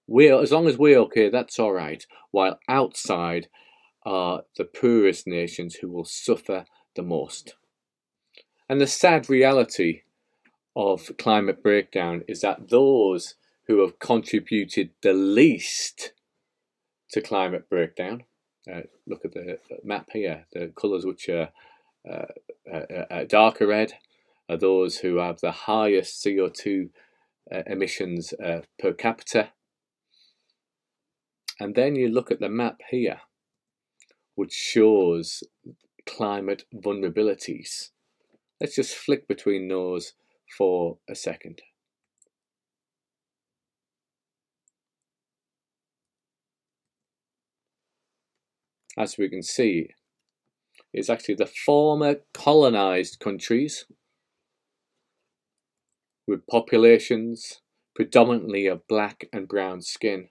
We're, 0.05 0.41
as 0.41 0.51
long 0.51 0.67
as 0.67 0.77
we're 0.77 0.99
okay, 0.99 1.29
that's 1.29 1.59
all 1.59 1.73
right. 1.73 2.05
While 2.31 2.59
outside 2.69 3.47
are 4.05 4.43
the 4.55 4.65
poorest 4.65 5.27
nations 5.27 5.75
who 5.75 5.89
will 5.89 6.05
suffer 6.05 6.65
the 6.95 7.03
most. 7.03 7.55
And 8.69 8.81
the 8.81 8.87
sad 8.87 9.29
reality 9.29 10.01
of 10.75 11.11
climate 11.17 11.63
breakdown 11.63 12.23
is 12.27 12.41
that 12.41 12.69
those 12.69 13.35
who 13.67 13.81
have 13.81 13.99
contributed 13.99 14.91
the 15.01 15.13
least 15.13 16.13
to 17.11 17.21
climate 17.21 17.69
breakdown, 17.69 18.23
uh, 18.71 18.81
look 19.05 19.23
at 19.23 19.33
the 19.33 19.59
map 19.83 20.09
here, 20.11 20.45
the 20.51 20.71
colours 20.75 21.05
which 21.05 21.29
are 21.29 21.49
uh, 22.09 22.25
uh, 22.71 23.05
uh, 23.09 23.23
darker 23.25 23.67
red 23.67 23.93
are 24.49 24.57
those 24.57 24.97
who 24.97 25.17
have 25.17 25.39
the 25.39 25.51
highest 25.51 26.23
CO2 26.23 26.89
uh, 27.51 27.63
emissions 27.65 28.33
per 28.79 28.93
capita. 28.93 29.51
And 31.59 31.75
then 31.75 31.95
you 31.95 32.09
look 32.09 32.31
at 32.31 32.39
the 32.39 32.49
map 32.49 32.81
here, 32.89 33.21
which 34.35 34.53
shows 34.53 35.43
climate 36.05 36.65
vulnerabilities. 36.73 37.89
Let's 38.59 38.75
just 38.75 38.95
flick 38.95 39.27
between 39.27 39.67
those 39.67 40.13
for 40.57 40.97
a 41.07 41.15
second. 41.15 41.61
As 48.97 49.17
we 49.17 49.29
can 49.29 49.43
see, 49.43 49.89
it's 50.91 51.09
actually 51.09 51.35
the 51.35 51.45
former 51.45 52.21
colonized 52.33 53.19
countries 53.19 53.85
with 56.27 56.47
populations 56.47 57.61
predominantly 57.95 58.65
of 58.65 58.87
black 58.87 59.27
and 59.31 59.47
brown 59.47 59.81
skin, 59.81 60.29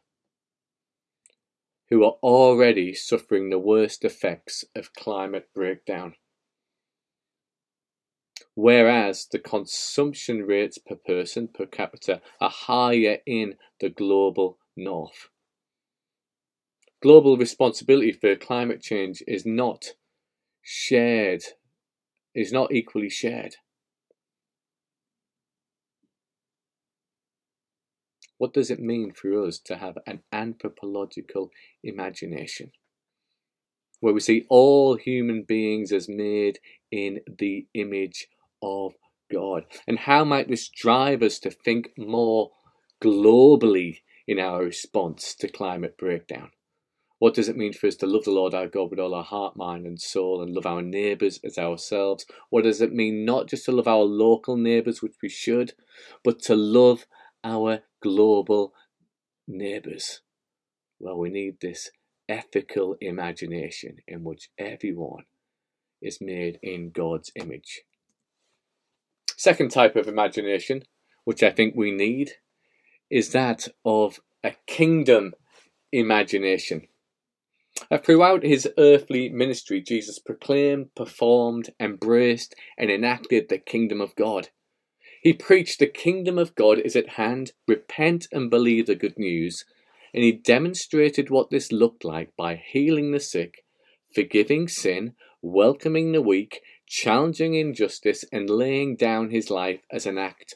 who 1.90 2.04
are 2.04 2.16
already 2.22 2.92
suffering 2.92 3.50
the 3.50 3.58
worst 3.58 4.04
effects 4.04 4.64
of 4.74 4.94
climate 4.94 5.48
breakdown. 5.54 6.14
Whereas 8.58 9.26
the 9.30 9.38
consumption 9.38 10.46
rates 10.46 10.78
per 10.78 10.94
person 10.96 11.48
per 11.48 11.66
capita 11.66 12.22
are 12.40 12.48
higher 12.48 13.18
in 13.26 13.56
the 13.80 13.90
global 13.90 14.58
north. 14.74 15.28
Global 17.02 17.36
responsibility 17.36 18.12
for 18.12 18.34
climate 18.34 18.80
change 18.80 19.22
is 19.26 19.44
not 19.44 19.92
shared, 20.62 21.42
is 22.34 22.50
not 22.50 22.72
equally 22.72 23.10
shared. 23.10 23.56
What 28.38 28.54
does 28.54 28.70
it 28.70 28.80
mean 28.80 29.12
for 29.12 29.46
us 29.46 29.58
to 29.66 29.76
have 29.76 29.98
an 30.06 30.22
anthropological 30.32 31.50
imagination? 31.84 32.72
Where 34.00 34.14
we 34.14 34.20
see 34.20 34.46
all 34.48 34.96
human 34.96 35.42
beings 35.42 35.92
as 35.92 36.08
made 36.08 36.58
in 36.90 37.20
the 37.38 37.66
image 37.74 38.28
of 38.62 38.92
God. 39.32 39.64
And 39.86 39.98
how 40.00 40.24
might 40.24 40.48
this 40.48 40.68
drive 40.68 41.22
us 41.22 41.38
to 41.40 41.50
think 41.50 41.90
more 41.96 42.52
globally 43.02 44.00
in 44.26 44.38
our 44.38 44.64
response 44.64 45.34
to 45.36 45.48
climate 45.48 45.96
breakdown? 45.98 46.50
What 47.18 47.34
does 47.34 47.48
it 47.48 47.56
mean 47.56 47.72
for 47.72 47.86
us 47.86 47.96
to 47.96 48.06
love 48.06 48.24
the 48.24 48.30
Lord 48.30 48.52
our 48.52 48.66
God 48.66 48.90
with 48.90 49.00
all 49.00 49.14
our 49.14 49.24
heart, 49.24 49.56
mind, 49.56 49.86
and 49.86 49.98
soul 49.98 50.42
and 50.42 50.54
love 50.54 50.66
our 50.66 50.82
neighbours 50.82 51.40
as 51.42 51.56
ourselves? 51.56 52.26
What 52.50 52.64
does 52.64 52.82
it 52.82 52.92
mean 52.92 53.24
not 53.24 53.48
just 53.48 53.64
to 53.64 53.72
love 53.72 53.88
our 53.88 54.04
local 54.04 54.56
neighbours, 54.56 55.00
which 55.00 55.14
we 55.22 55.30
should, 55.30 55.72
but 56.22 56.40
to 56.42 56.54
love 56.54 57.06
our 57.46 57.80
global 58.02 58.74
neighbours. 59.46 60.20
Well, 60.98 61.18
we 61.18 61.30
need 61.30 61.60
this 61.60 61.90
ethical 62.28 62.96
imagination 63.00 63.98
in 64.08 64.24
which 64.24 64.50
everyone 64.58 65.24
is 66.02 66.18
made 66.20 66.58
in 66.62 66.90
God's 66.90 67.30
image. 67.36 67.82
Second 69.36 69.70
type 69.70 69.96
of 69.96 70.08
imagination, 70.08 70.82
which 71.24 71.42
I 71.42 71.50
think 71.50 71.74
we 71.76 71.90
need, 71.90 72.32
is 73.10 73.30
that 73.30 73.68
of 73.84 74.20
a 74.42 74.54
kingdom 74.66 75.34
imagination. 75.92 76.88
Uh, 77.90 77.98
throughout 77.98 78.42
his 78.42 78.68
earthly 78.78 79.28
ministry, 79.28 79.82
Jesus 79.82 80.18
proclaimed, 80.18 80.94
performed, 80.94 81.70
embraced, 81.78 82.54
and 82.78 82.90
enacted 82.90 83.48
the 83.48 83.58
kingdom 83.58 84.00
of 84.00 84.16
God. 84.16 84.48
He 85.22 85.32
preached 85.32 85.78
the 85.78 85.86
kingdom 85.86 86.38
of 86.38 86.54
God 86.54 86.78
is 86.78 86.96
at 86.96 87.10
hand, 87.10 87.52
repent 87.68 88.28
and 88.32 88.50
believe 88.50 88.86
the 88.86 88.94
good 88.94 89.18
news. 89.18 89.64
And 90.14 90.24
he 90.24 90.32
demonstrated 90.32 91.28
what 91.28 91.50
this 91.50 91.70
looked 91.70 92.04
like 92.04 92.34
by 92.36 92.56
healing 92.56 93.12
the 93.12 93.20
sick, 93.20 93.64
forgiving 94.14 94.68
sin, 94.68 95.14
welcoming 95.42 96.12
the 96.12 96.22
weak, 96.22 96.62
challenging 96.86 97.54
injustice, 97.54 98.24
and 98.32 98.48
laying 98.48 98.96
down 98.96 99.30
his 99.30 99.50
life 99.50 99.80
as 99.90 100.06
an 100.06 100.18
act 100.18 100.54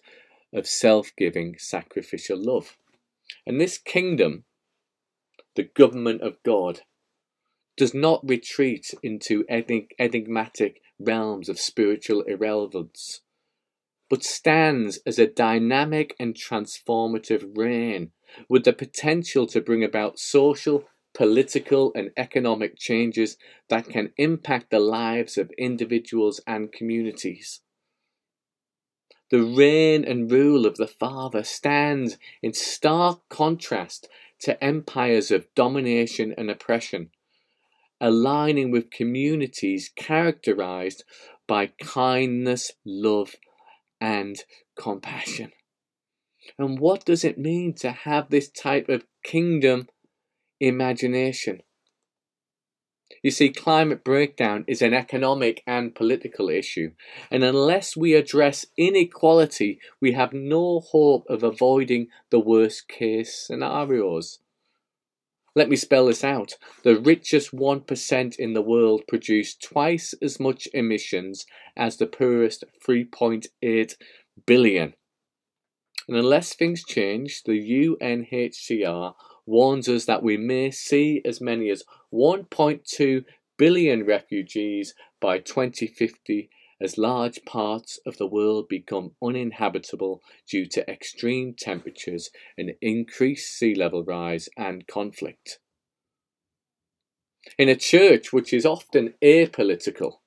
of 0.53 0.67
self 0.67 1.11
giving, 1.17 1.57
sacrificial 1.59 2.39
love. 2.39 2.77
And 3.47 3.61
this 3.61 3.79
kingdom, 3.79 4.45
the 5.57 5.65
government 5.65 6.23
of 6.23 6.43
God, 6.45 6.81
does 7.77 7.95
not 7.95 8.29
retreat 8.29 8.95
into 9.03 9.45
enigmatic 9.49 10.81
realms 10.99 11.49
of 11.49 11.59
spiritual 11.59 12.23
irrelevance 12.23 13.21
but 14.11 14.25
stands 14.25 14.99
as 15.07 15.19
a 15.19 15.27
dynamic 15.27 16.15
and 16.19 16.35
transformative 16.35 17.57
reign 17.57 18.11
with 18.49 18.65
the 18.65 18.73
potential 18.73 19.47
to 19.47 19.61
bring 19.61 19.85
about 19.85 20.19
social, 20.19 20.85
political, 21.21 21.93
and 21.95 22.11
economic 22.17 22.79
changes 22.79 23.37
that 23.69 23.87
can 23.87 24.11
impact 24.17 24.71
the 24.71 24.81
lives 24.81 25.37
of 25.37 25.51
individuals 25.59 26.41
and 26.47 26.73
communities. 26.73 27.61
The 29.31 29.43
reign 29.43 30.03
and 30.03 30.31
rule 30.31 30.65
of 30.65 30.79
the 30.79 30.87
Father 30.87 31.45
stands 31.45 32.17
in 32.43 32.55
stark 32.55 33.21
contrast 33.29 34.09
to 34.39 34.65
empires 34.65 35.31
of 35.31 35.55
domination 35.55 36.35
and 36.39 36.51
oppression, 36.51 37.11
aligning 38.01 38.71
with 38.71 38.91
communities 38.91 39.91
characterized 39.95 41.05
by 41.47 41.67
kindness, 41.83 42.73
love, 42.83 43.35
and 44.01 44.43
compassion. 44.75 45.53
And 46.59 46.79
what 46.79 47.05
does 47.05 47.25
it 47.25 47.37
mean 47.37 47.75
to 47.75 47.91
have 47.91 48.31
this 48.31 48.49
type 48.49 48.89
of 48.89 49.05
kingdom 49.23 49.87
imagination? 50.61 51.63
You 53.23 53.31
see, 53.31 53.51
climate 53.51 54.05
breakdown 54.05 54.65
is 54.67 54.81
an 54.81 54.95
economic 54.95 55.63
and 55.67 55.95
political 55.95 56.49
issue, 56.49 56.93
and 57.31 57.45
unless 57.45 57.97
we 57.97 58.15
address 58.15 58.67
inequality, 58.77 59.79
we 60.01 60.13
have 60.13 60.33
no 60.33 60.81
hope 60.81 61.27
of 61.29 61.43
avoiding 61.43 62.09
the 62.31 62.39
worst 62.39 62.89
case 62.89 63.47
scenarios. 63.47 64.39
Let 65.55 65.69
me 65.69 65.77
spell 65.77 66.07
this 66.07 66.23
out. 66.23 66.57
The 66.85 66.99
richest 66.99 67.51
1% 67.51 68.37
in 68.37 68.53
the 68.55 68.63
world 68.63 69.03
produce 69.09 69.55
twice 69.55 70.15
as 70.23 70.39
much 70.39 70.69
emissions 70.73 71.45
as 71.77 71.97
the 71.97 72.07
poorest 72.07 72.65
3.8 72.87 73.95
billion. 74.47 74.95
And 76.07 76.17
unless 76.17 76.55
things 76.55 76.85
change, 76.85 77.43
the 77.43 77.53
UNHCR 77.53 79.15
warns 79.51 79.89
us 79.89 80.05
that 80.05 80.23
we 80.23 80.37
may 80.37 80.71
see 80.71 81.21
as 81.25 81.41
many 81.41 81.71
as 81.71 81.83
1.2 82.15 83.25
billion 83.59 84.07
refugees 84.07 84.95
by 85.21 85.39
2050 85.39 86.49
as 86.81 86.97
large 86.97 87.45
parts 87.45 87.99
of 88.07 88.17
the 88.17 88.27
world 88.27 88.69
become 88.69 89.11
uninhabitable 89.23 90.23
due 90.49 90.65
to 90.65 90.89
extreme 90.89 91.55
temperatures 91.59 92.31
and 92.57 92.73
increased 92.81 93.59
sea 93.59 93.75
level 93.75 94.05
rise 94.05 94.49
and 94.57 94.87
conflict. 94.87 95.59
In 97.59 97.69
a 97.69 97.77
church 97.77 98.33
which 98.33 98.53
is 98.53 98.65
often 98.65 99.15
apolitical, 99.23 100.21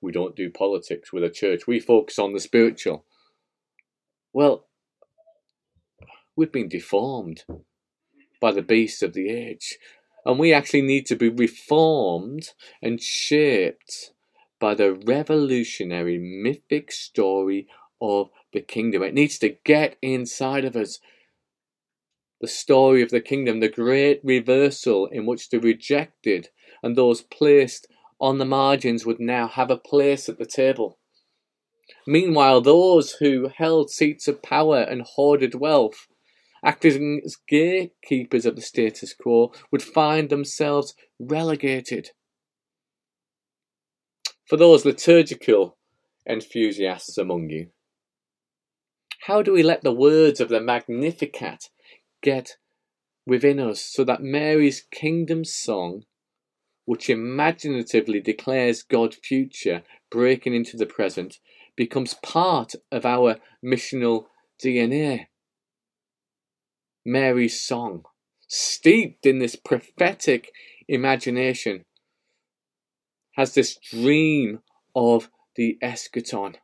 we 0.00 0.12
don't 0.12 0.36
do 0.36 0.50
politics 0.50 1.12
with 1.12 1.24
a 1.24 1.30
church, 1.30 1.66
we 1.66 1.80
focus 1.80 2.18
on 2.18 2.32
the 2.32 2.40
spiritual. 2.40 3.06
Well, 4.32 4.66
we've 6.36 6.52
been 6.52 6.68
deformed 6.68 7.44
by 8.40 8.52
the 8.52 8.62
beasts 8.62 9.02
of 9.02 9.12
the 9.12 9.30
age. 9.30 9.78
And 10.24 10.38
we 10.38 10.52
actually 10.52 10.82
need 10.82 11.06
to 11.06 11.16
be 11.16 11.28
reformed 11.28 12.50
and 12.82 13.00
shaped 13.00 14.12
by 14.60 14.74
the 14.74 14.92
revolutionary 14.92 16.18
mythic 16.18 16.92
story 16.92 17.66
of 18.00 18.30
the 18.52 18.60
kingdom. 18.60 19.02
It 19.02 19.14
needs 19.14 19.38
to 19.38 19.56
get 19.64 19.96
inside 20.02 20.64
of 20.64 20.76
us. 20.76 20.98
The 22.40 22.48
story 22.48 23.02
of 23.02 23.10
the 23.10 23.20
kingdom, 23.20 23.60
the 23.60 23.68
great 23.68 24.20
reversal 24.22 25.06
in 25.06 25.26
which 25.26 25.50
the 25.50 25.58
rejected 25.58 26.50
and 26.82 26.94
those 26.94 27.22
placed 27.22 27.88
on 28.20 28.38
the 28.38 28.44
margins 28.44 29.06
would 29.06 29.20
now 29.20 29.48
have 29.48 29.70
a 29.70 29.76
place 29.76 30.28
at 30.28 30.38
the 30.38 30.46
table. 30.46 30.98
Meanwhile, 32.06 32.60
those 32.60 33.12
who 33.12 33.48
held 33.48 33.90
seats 33.90 34.28
of 34.28 34.42
power 34.42 34.80
and 34.80 35.02
hoarded 35.02 35.54
wealth, 35.54 36.06
acting 36.64 37.20
as 37.24 37.36
gatekeepers 37.48 38.46
of 38.46 38.56
the 38.56 38.62
status 38.62 39.14
quo, 39.14 39.52
would 39.70 39.82
find 39.82 40.28
themselves 40.28 40.94
relegated. 41.18 42.10
For 44.46 44.56
those 44.56 44.84
liturgical 44.84 45.76
enthusiasts 46.26 47.18
among 47.18 47.50
you, 47.50 47.68
how 49.26 49.42
do 49.42 49.52
we 49.52 49.62
let 49.62 49.82
the 49.82 49.92
words 49.92 50.40
of 50.40 50.48
the 50.48 50.60
Magnificat 50.60 51.68
get 52.22 52.56
within 53.26 53.60
us 53.60 53.82
so 53.82 54.04
that 54.04 54.22
Mary's 54.22 54.86
kingdom 54.90 55.44
song, 55.44 56.04
which 56.86 57.10
imaginatively 57.10 58.20
declares 58.20 58.82
God's 58.82 59.16
future 59.16 59.82
breaking 60.10 60.54
into 60.54 60.78
the 60.78 60.86
present, 60.86 61.38
becomes 61.76 62.14
part 62.14 62.72
of 62.90 63.04
our 63.04 63.36
missional 63.62 64.26
DNA? 64.62 65.27
Mary's 67.08 67.58
song, 67.58 68.04
steeped 68.48 69.24
in 69.24 69.38
this 69.38 69.56
prophetic 69.56 70.52
imagination, 70.86 71.86
has 73.32 73.54
this 73.54 73.78
dream 73.90 74.60
of 74.94 75.30
the 75.56 75.78
eschaton. 75.82 76.56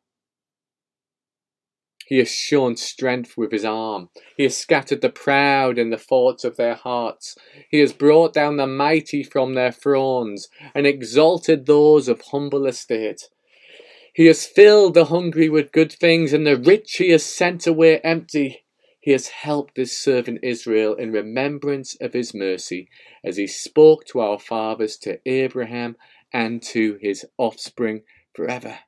He 2.06 2.18
has 2.18 2.28
shown 2.28 2.76
strength 2.76 3.38
with 3.38 3.52
his 3.52 3.64
arm. 3.64 4.10
He 4.36 4.42
has 4.42 4.54
scattered 4.54 5.00
the 5.00 5.08
proud 5.08 5.78
in 5.78 5.88
the 5.88 5.96
thoughts 5.96 6.44
of 6.44 6.58
their 6.58 6.74
hearts. 6.74 7.34
He 7.70 7.78
has 7.78 7.94
brought 7.94 8.34
down 8.34 8.58
the 8.58 8.66
mighty 8.66 9.22
from 9.22 9.54
their 9.54 9.72
thrones 9.72 10.48
and 10.74 10.86
exalted 10.86 11.64
those 11.64 12.06
of 12.06 12.20
humble 12.20 12.66
estate. 12.66 13.30
He 14.14 14.26
has 14.26 14.44
filled 14.44 14.92
the 14.92 15.06
hungry 15.06 15.48
with 15.48 15.72
good 15.72 15.90
things, 15.90 16.34
and 16.34 16.46
the 16.46 16.58
rich 16.58 16.96
he 16.96 17.08
has 17.10 17.24
sent 17.24 17.66
away 17.66 18.00
empty. 18.00 18.63
He 19.04 19.10
has 19.10 19.28
helped 19.28 19.76
his 19.76 19.94
servant 19.94 20.38
Israel 20.42 20.94
in 20.94 21.12
remembrance 21.12 21.94
of 22.00 22.14
his 22.14 22.32
mercy, 22.32 22.88
as 23.22 23.36
he 23.36 23.46
spoke 23.46 24.06
to 24.06 24.20
our 24.20 24.38
fathers, 24.38 24.96
to 25.00 25.20
Abraham, 25.28 25.98
and 26.32 26.62
to 26.62 26.96
his 27.02 27.26
offspring 27.36 28.04
forever. 28.32 28.78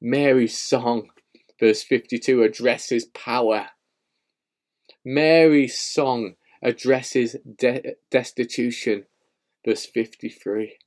Mary's 0.00 0.56
song 0.56 1.10
verse 1.58 1.82
52 1.82 2.44
addresses 2.44 3.06
power. 3.06 3.70
Mary's 5.04 5.76
song 5.76 6.36
addresses 6.62 7.34
de- 7.56 7.96
destitution, 8.12 9.06
verse 9.66 9.86
53. 9.86 10.78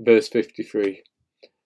Verse 0.00 0.28
53. 0.28 1.02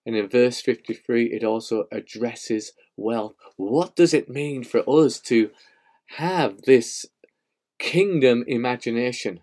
And 0.09 0.17
in 0.17 0.27
verse 0.27 0.63
53, 0.63 1.27
it 1.27 1.45
also 1.45 1.85
addresses 1.93 2.73
wealth. 2.97 3.35
What 3.59 3.95
does 3.95 4.15
it 4.15 4.31
mean 4.31 4.65
for 4.65 4.83
us 4.89 5.21
to 5.21 5.51
have 6.17 6.63
this 6.63 7.05
kingdom 7.79 8.43
imagination? 8.47 9.41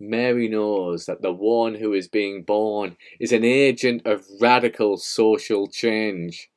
Mary 0.00 0.48
knows 0.48 1.04
that 1.04 1.20
the 1.20 1.34
one 1.34 1.74
who 1.74 1.92
is 1.92 2.08
being 2.08 2.42
born 2.42 2.96
is 3.20 3.32
an 3.32 3.44
agent 3.44 4.00
of 4.06 4.24
radical 4.40 4.96
social 4.96 5.66
change. 5.66 6.48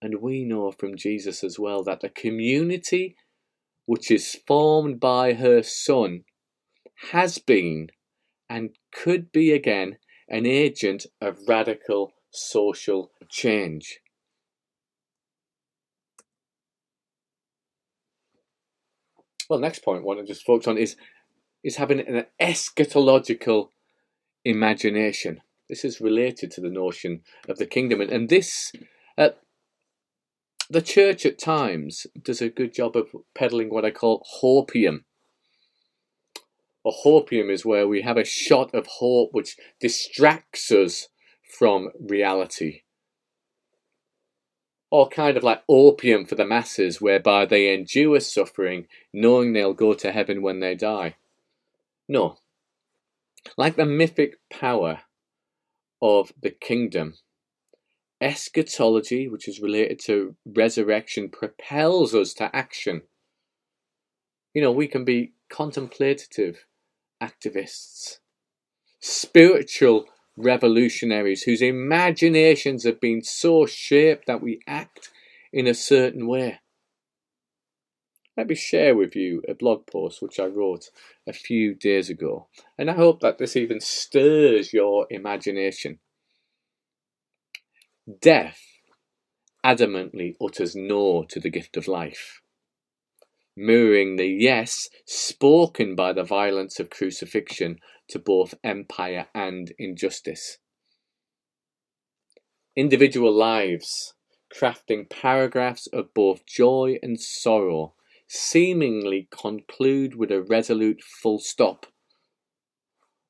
And 0.00 0.20
we 0.22 0.44
know 0.44 0.70
from 0.70 0.96
Jesus 0.96 1.42
as 1.42 1.58
well 1.58 1.82
that 1.82 2.00
the 2.00 2.10
community 2.10 3.16
which 3.86 4.12
is 4.12 4.40
formed 4.46 5.00
by 5.00 5.32
her 5.32 5.64
Son 5.64 6.22
has 7.10 7.38
been 7.38 7.88
and 8.48 8.70
could 8.92 9.32
be 9.32 9.52
again 9.52 9.98
an 10.28 10.46
agent 10.46 11.06
of 11.20 11.38
radical 11.46 12.14
social 12.30 13.10
change. 13.28 14.00
Well, 19.48 19.60
next 19.60 19.84
point 19.84 20.00
I 20.00 20.04
want 20.04 20.20
to 20.20 20.26
just 20.26 20.44
focus 20.44 20.66
on 20.66 20.78
is 20.78 20.96
is 21.62 21.76
having 21.76 22.00
an 22.00 22.26
eschatological 22.40 23.70
imagination. 24.44 25.40
This 25.68 25.84
is 25.84 26.00
related 26.00 26.50
to 26.52 26.60
the 26.60 26.70
notion 26.70 27.22
of 27.48 27.58
the 27.58 27.66
kingdom, 27.66 28.00
and, 28.00 28.10
and 28.10 28.28
this 28.28 28.72
uh, 29.18 29.30
the 30.68 30.82
church 30.82 31.24
at 31.24 31.38
times 31.38 32.06
does 32.20 32.42
a 32.42 32.48
good 32.48 32.74
job 32.74 32.96
of 32.96 33.08
peddling 33.34 33.70
what 33.70 33.84
I 33.84 33.90
call 33.90 34.26
hopium. 34.42 35.04
A 36.86 36.92
hopium 37.04 37.50
is 37.50 37.64
where 37.64 37.88
we 37.88 38.02
have 38.02 38.16
a 38.16 38.24
shot 38.24 38.72
of 38.72 38.86
hope 38.86 39.30
which 39.32 39.56
distracts 39.80 40.70
us 40.70 41.08
from 41.58 41.90
reality. 41.98 42.82
Or 44.88 45.08
kind 45.08 45.36
of 45.36 45.42
like 45.42 45.64
opium 45.68 46.26
for 46.26 46.36
the 46.36 46.46
masses, 46.46 47.00
whereby 47.00 47.44
they 47.44 47.74
endure 47.74 48.20
suffering 48.20 48.86
knowing 49.12 49.52
they'll 49.52 49.74
go 49.74 49.94
to 49.94 50.12
heaven 50.12 50.42
when 50.42 50.60
they 50.60 50.76
die. 50.76 51.16
No. 52.08 52.36
Like 53.56 53.74
the 53.74 53.84
mythic 53.84 54.38
power 54.48 55.00
of 56.00 56.32
the 56.40 56.50
kingdom, 56.50 57.14
Eschatology, 58.20 59.26
which 59.26 59.48
is 59.48 59.60
related 59.60 59.98
to 60.04 60.36
resurrection, 60.46 61.30
propels 61.30 62.14
us 62.14 62.32
to 62.34 62.54
action. 62.54 63.02
You 64.54 64.62
know, 64.62 64.70
we 64.70 64.86
can 64.86 65.04
be 65.04 65.32
contemplative 65.50 66.64
activists, 67.22 68.18
spiritual 69.00 70.06
revolutionaries 70.36 71.42
whose 71.42 71.62
imaginations 71.62 72.84
have 72.84 73.00
been 73.00 73.22
so 73.22 73.66
shaped 73.66 74.26
that 74.26 74.42
we 74.42 74.60
act 74.66 75.10
in 75.52 75.66
a 75.66 75.74
certain 75.74 76.26
way. 76.26 76.60
Let 78.36 78.48
me 78.48 78.54
share 78.54 78.94
with 78.94 79.16
you 79.16 79.42
a 79.48 79.54
blog 79.54 79.86
post 79.86 80.20
which 80.20 80.38
I 80.38 80.44
wrote 80.44 80.90
a 81.26 81.32
few 81.32 81.74
days 81.74 82.10
ago, 82.10 82.48
and 82.76 82.90
I 82.90 82.94
hope 82.94 83.20
that 83.20 83.38
this 83.38 83.56
even 83.56 83.80
stirs 83.80 84.74
your 84.74 85.06
imagination. 85.08 86.00
Death 88.20 88.60
adamantly 89.64 90.36
utters 90.40 90.76
no 90.76 91.24
to 91.24 91.40
the 91.40 91.48
gift 91.48 91.78
of 91.78 91.88
life, 91.88 92.42
mirroring 93.56 94.16
the 94.16 94.26
yes 94.26 94.88
spoken 95.06 95.94
by 95.94 96.12
the 96.12 96.22
violence 96.22 96.78
of 96.78 96.90
crucifixion 96.90 97.78
to 98.08 98.18
both 98.18 98.54
empire 98.62 99.26
and 99.34 99.72
injustice. 99.78 100.58
Individual 102.76 103.32
lives, 103.32 104.14
crafting 104.54 105.08
paragraphs 105.08 105.86
of 105.88 106.12
both 106.12 106.44
joy 106.44 106.98
and 107.02 107.20
sorrow, 107.20 107.94
seemingly 108.28 109.28
conclude 109.30 110.14
with 110.14 110.30
a 110.30 110.42
resolute 110.42 111.02
full 111.02 111.38
stop, 111.38 111.86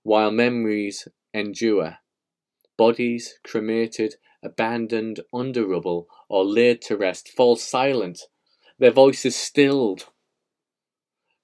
while 0.03 0.31
memories 0.31 1.07
endure, 1.33 1.99
bodies 2.77 3.39
cremated 3.45 4.15
abandoned 4.43 5.21
under 5.33 5.67
rubble, 5.67 6.09
or 6.29 6.45
laid 6.45 6.81
to 6.81 6.97
rest, 6.97 7.29
fall 7.29 7.57
silent, 7.57 8.21
their 8.79 8.91
voices 8.91 9.35
stilled, 9.35 10.07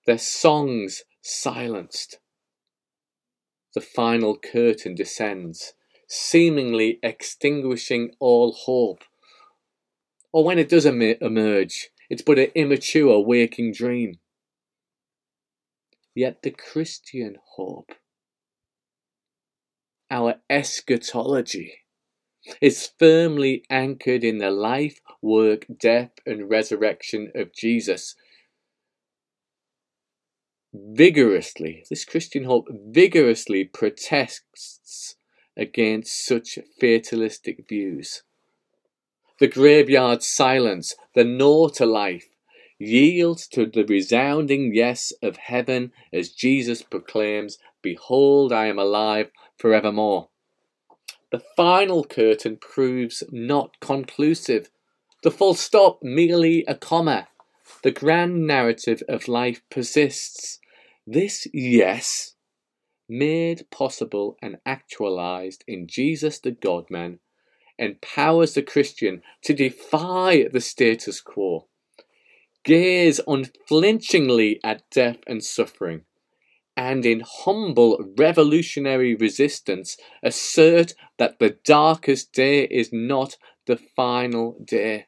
their 0.07 0.19
songs 0.19 1.05
silenced. 1.21 2.19
The 3.75 3.81
final 3.81 4.37
curtain 4.38 4.95
descends, 4.95 5.75
seemingly 6.09 6.99
extinguishing 7.03 8.12
all 8.19 8.53
hope. 8.53 9.05
Or 10.33 10.45
when 10.45 10.59
it 10.59 10.69
does 10.69 10.87
em- 10.87 11.01
emerge, 11.01 11.91
it's 12.11 12.23
but 12.23 12.38
an 12.38 12.51
immature 12.55 13.19
waking 13.21 13.73
dream. 13.73 14.19
Yet 16.15 16.43
the 16.43 16.51
Christian 16.51 17.37
hope, 17.57 17.93
our 20.11 20.35
eschatology, 20.51 21.73
is 22.61 22.91
firmly 22.99 23.65
anchored 23.71 24.25
in 24.25 24.38
the 24.38 24.51
life, 24.51 25.01
work, 25.23 25.65
death, 25.79 26.11
and 26.27 26.51
resurrection 26.51 27.31
of 27.35 27.55
Jesus. 27.55 28.15
Vigorously, 30.74 31.85
this 31.90 32.06
Christian 32.06 32.44
hope 32.44 32.68
vigorously 32.70 33.64
protests 33.64 35.16
against 35.54 36.24
such 36.24 36.58
fatalistic 36.80 37.68
views. 37.68 38.22
The 39.38 39.48
graveyard 39.48 40.22
silence, 40.22 40.94
the 41.14 41.24
no 41.24 41.68
to 41.68 41.85
life, 41.85 42.28
yields 42.78 43.46
to 43.48 43.66
the 43.66 43.85
resounding 43.85 44.74
yes 44.74 45.12
of 45.22 45.37
heaven 45.37 45.92
as 46.11 46.30
Jesus 46.30 46.80
proclaims, 46.80 47.58
Behold, 47.82 48.50
I 48.50 48.66
am 48.66 48.78
alive 48.78 49.30
forevermore. 49.58 50.28
The 51.30 51.42
final 51.54 52.02
curtain 52.04 52.56
proves 52.56 53.22
not 53.30 53.78
conclusive. 53.80 54.70
The 55.22 55.30
full 55.30 55.54
stop 55.54 56.02
merely 56.02 56.64
a 56.66 56.74
comma. 56.74 57.28
The 57.82 57.90
grand 57.90 58.46
narrative 58.46 59.02
of 59.08 59.28
life 59.28 59.61
persists. 59.70 60.61
This 61.07 61.49
yes, 61.53 62.35
made 63.09 63.69
possible 63.71 64.37
and 64.41 64.59
actualized 64.65 65.65
in 65.67 65.87
Jesus 65.88 66.38
the 66.38 66.53
God 66.53 66.91
man, 66.91 67.19
empowers 67.79 68.55
the 68.55 68.62
Christian 68.62 69.23
to 69.43 69.53
defy 69.53 70.49
the 70.53 70.61
status 70.61 71.21
quo, 71.21 71.67
gaze 72.65 73.21
unflinchingly 73.27 74.61
at 74.62 74.88
death 74.91 75.19
and 75.27 75.43
suffering, 75.43 76.03
and 76.77 77.05
in 77.05 77.23
humble 77.27 78.15
revolutionary 78.17 79.17
resistance 79.17 79.97
assert 80.23 80.95
that 81.19 81.41
the 81.41 81.59
darkest 81.65 82.33
day 82.33 82.65
is 82.65 82.91
not 82.93 83.37
the 83.67 83.77
final 83.77 84.57
day. 84.65 85.07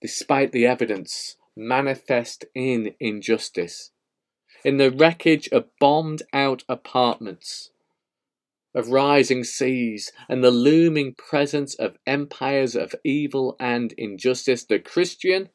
Despite 0.00 0.50
the 0.52 0.66
evidence 0.66 1.36
manifest 1.56 2.44
in 2.54 2.94
injustice, 3.00 3.90
in 4.64 4.76
the 4.76 4.90
wreckage 4.90 5.48
of 5.48 5.66
bombed 5.80 6.22
out 6.32 6.64
apartments, 6.68 7.70
of 8.74 8.88
rising 8.88 9.44
seas, 9.44 10.12
and 10.28 10.42
the 10.42 10.50
looming 10.50 11.14
presence 11.14 11.74
of 11.74 11.98
empires 12.06 12.74
of 12.74 12.94
evil 13.04 13.56
and 13.60 13.92
injustice, 13.92 14.64
the 14.64 14.78
Christian 14.78 15.50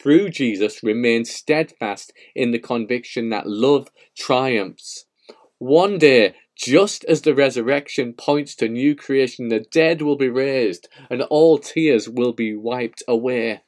through 0.00 0.28
Jesus, 0.28 0.82
remains 0.82 1.30
steadfast 1.30 2.12
in 2.34 2.50
the 2.50 2.58
conviction 2.58 3.30
that 3.30 3.46
love 3.46 3.90
triumphs. 4.16 5.06
One 5.58 5.98
day, 5.98 6.34
just 6.56 7.04
as 7.04 7.22
the 7.22 7.34
resurrection 7.34 8.12
points 8.12 8.54
to 8.56 8.68
new 8.68 8.94
creation, 8.94 9.48
the 9.48 9.60
dead 9.60 10.02
will 10.02 10.16
be 10.16 10.28
raised 10.28 10.88
and 11.10 11.22
all 11.22 11.58
tears 11.58 12.08
will 12.08 12.32
be 12.32 12.54
wiped 12.54 13.02
away. 13.08 13.62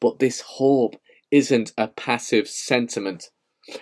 But 0.00 0.18
this 0.18 0.40
hope 0.40 0.96
isn't 1.34 1.72
a 1.76 1.88
passive 1.88 2.46
sentiment. 2.46 3.30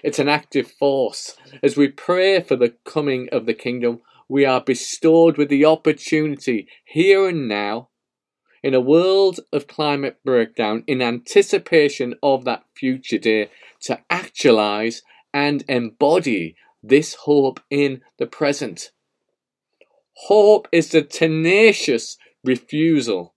It's 0.02 0.18
an 0.18 0.26
active 0.26 0.70
force. 0.70 1.36
As 1.62 1.76
we 1.76 1.88
pray 1.88 2.40
for 2.40 2.56
the 2.56 2.74
coming 2.86 3.28
of 3.30 3.44
the 3.44 3.52
kingdom, 3.52 4.00
we 4.26 4.46
are 4.46 4.62
bestowed 4.62 5.36
with 5.36 5.50
the 5.50 5.66
opportunity 5.66 6.66
here 6.86 7.28
and 7.28 7.46
now 7.46 7.90
in 8.62 8.72
a 8.72 8.80
world 8.80 9.40
of 9.52 9.66
climate 9.66 10.16
breakdown, 10.24 10.82
in 10.86 11.02
anticipation 11.02 12.14
of 12.22 12.46
that 12.46 12.64
future 12.74 13.18
day, 13.18 13.50
to 13.82 14.00
actualize 14.08 15.02
and 15.34 15.62
embody 15.68 16.56
this 16.82 17.14
hope 17.26 17.60
in 17.68 18.00
the 18.16 18.26
present. 18.26 18.92
Hope 20.28 20.68
is 20.72 20.88
the 20.88 21.02
tenacious 21.02 22.16
refusal 22.42 23.34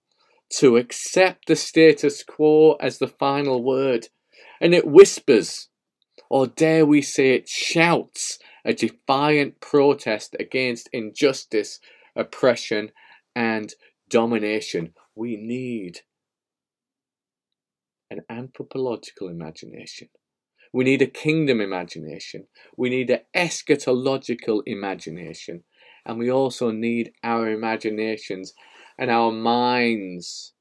to 0.58 0.76
accept 0.76 1.46
the 1.46 1.56
status 1.56 2.22
quo 2.22 2.76
as 2.80 2.98
the 2.98 3.08
final 3.08 3.62
word, 3.62 4.08
and 4.60 4.74
it 4.74 4.86
whispers, 4.86 5.68
or 6.30 6.46
dare 6.46 6.86
we 6.86 7.02
say 7.02 7.34
it 7.34 7.48
shouts, 7.48 8.38
a 8.64 8.72
defiant 8.72 9.60
protest 9.60 10.34
against 10.38 10.88
injustice, 10.92 11.80
oppression, 12.14 12.90
and 13.34 13.74
domination 14.08 14.92
we 15.16 15.36
need 15.36 16.00
an 18.10 18.20
anthropological 18.30 19.28
imagination. 19.28 20.08
We 20.72 20.84
need 20.84 21.02
a 21.02 21.06
kingdom 21.06 21.60
imagination. 21.60 22.46
We 22.76 22.90
need 22.90 23.10
an 23.10 23.20
eschatological 23.34 24.62
imagination. 24.66 25.64
And 26.04 26.18
we 26.18 26.30
also 26.30 26.70
need 26.70 27.12
our 27.24 27.48
imaginations 27.48 28.52
and 28.98 29.10
our 29.10 29.32
minds 29.32 30.52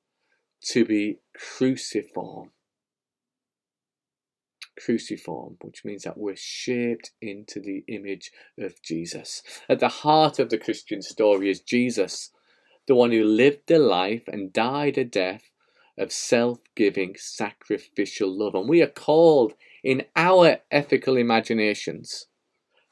to 0.61 0.85
be 0.85 1.19
cruciform. 1.37 2.51
Cruciform, 4.77 5.57
which 5.61 5.85
means 5.85 6.03
that 6.03 6.17
we're 6.17 6.35
shaped 6.35 7.11
into 7.21 7.59
the 7.59 7.83
image 7.87 8.31
of 8.59 8.81
Jesus. 8.83 9.41
At 9.69 9.79
the 9.79 9.87
heart 9.87 10.37
of 10.39 10.49
the 10.49 10.57
Christian 10.57 11.01
story 11.01 11.49
is 11.49 11.61
Jesus, 11.61 12.31
the 12.87 12.95
one 12.95 13.11
who 13.11 13.23
lived 13.23 13.71
a 13.71 13.79
life 13.79 14.23
and 14.27 14.51
died 14.51 14.97
a 14.97 15.05
death 15.05 15.49
of 15.97 16.11
self 16.11 16.59
giving, 16.75 17.15
sacrificial 17.17 18.29
love. 18.29 18.53
And 18.53 18.67
we 18.67 18.81
are 18.81 18.87
called 18.87 19.53
in 19.83 20.03
our 20.15 20.57
ethical 20.71 21.15
imaginations 21.15 22.25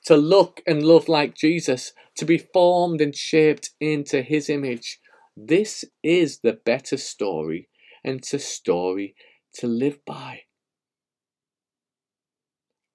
to 0.06 0.16
look 0.16 0.62
and 0.68 0.84
love 0.84 1.08
like 1.08 1.36
Jesus, 1.36 1.94
to 2.18 2.26
be 2.26 2.38
formed 2.38 3.02
and 3.02 3.16
shaped 3.16 3.72
into 3.80 4.22
his 4.22 4.50
image. 4.50 5.00
This 5.36 5.86
is 6.04 6.40
the 6.40 6.54
better 6.54 6.98
story, 6.98 7.70
and 8.04 8.20
it's 8.20 8.34
a 8.34 8.40
story 8.40 9.16
to 9.56 9.68
live 9.68 10.04
by. 10.06 10.42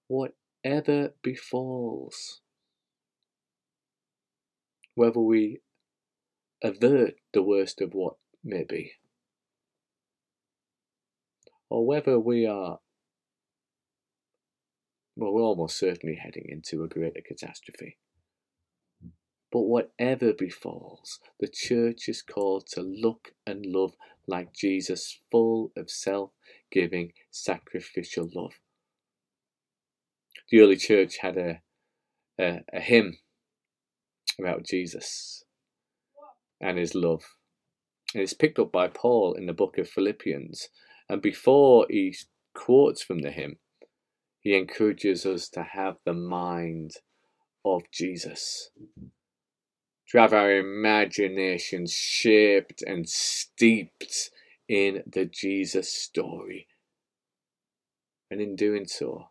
Whatever 0.07 1.15
befalls, 1.23 2.41
whether 4.95 5.21
we 5.21 5.61
avert 6.63 7.15
the 7.33 7.43
worst 7.43 7.81
of 7.81 7.93
what 7.93 8.15
may 8.43 8.65
be. 8.65 8.93
Or 11.71 11.87
whether 11.87 12.19
we 12.19 12.47
are, 12.47 12.79
well, 15.17 15.33
we're 15.33 15.43
almost 15.43 15.79
certainly 15.79 16.17
heading 16.17 16.47
into 16.49 16.83
a 16.83 16.89
greater 16.89 17.21
catastrophe. 17.27 17.99
But 19.51 19.63
whatever 19.63 20.33
befalls, 20.33 21.21
the 21.41 21.49
church 21.49 22.09
is 22.09 22.23
called 22.23 22.67
to 22.73 22.83
look 22.83 23.33
and 23.47 23.65
love 23.65 23.95
like 24.27 24.53
Jesus, 24.53 25.21
full 25.31 25.73
of 25.77 25.91
self 25.91 26.31
giving, 26.71 27.13
sacrificial 27.31 28.29
love. 28.35 28.61
The 30.51 30.61
early 30.61 30.77
church 30.77 31.19
had 31.19 31.37
a, 31.39 31.61
a, 32.39 32.61
a 32.73 32.81
hymn 32.81 33.19
about 34.39 34.65
Jesus 34.65 35.45
and 36.61 36.79
his 36.79 36.95
love. 36.95 37.25
And 38.15 38.23
it's 38.23 38.35
picked 38.35 38.59
up 38.59 38.73
by 38.73 38.89
Paul 38.89 39.35
in 39.35 39.47
the 39.47 39.53
book 39.53 39.79
of 39.79 39.89
Philippians. 39.89 40.69
And 41.09 41.21
before 41.23 41.87
he 41.89 42.15
quotes 42.55 43.03
from 43.03 43.21
the 43.21 43.31
hymn, 43.31 43.57
he 44.41 44.57
encourages 44.57 45.27
us 45.27 45.49
to 45.51 45.63
have 45.63 45.97
the 46.05 46.15
mind 46.15 46.93
of 47.65 47.83
Jesus. 47.93 48.71
To 50.11 50.19
have 50.19 50.33
our 50.33 50.59
imaginations 50.59 51.93
shaped 51.93 52.83
and 52.83 53.09
steeped 53.09 54.31
in 54.69 55.03
the 55.07 55.27
Jesus 55.27 55.93
story. 55.93 56.67
And 58.31 58.41
in 58.41 58.57
doing 58.57 58.87
so, 58.87 59.29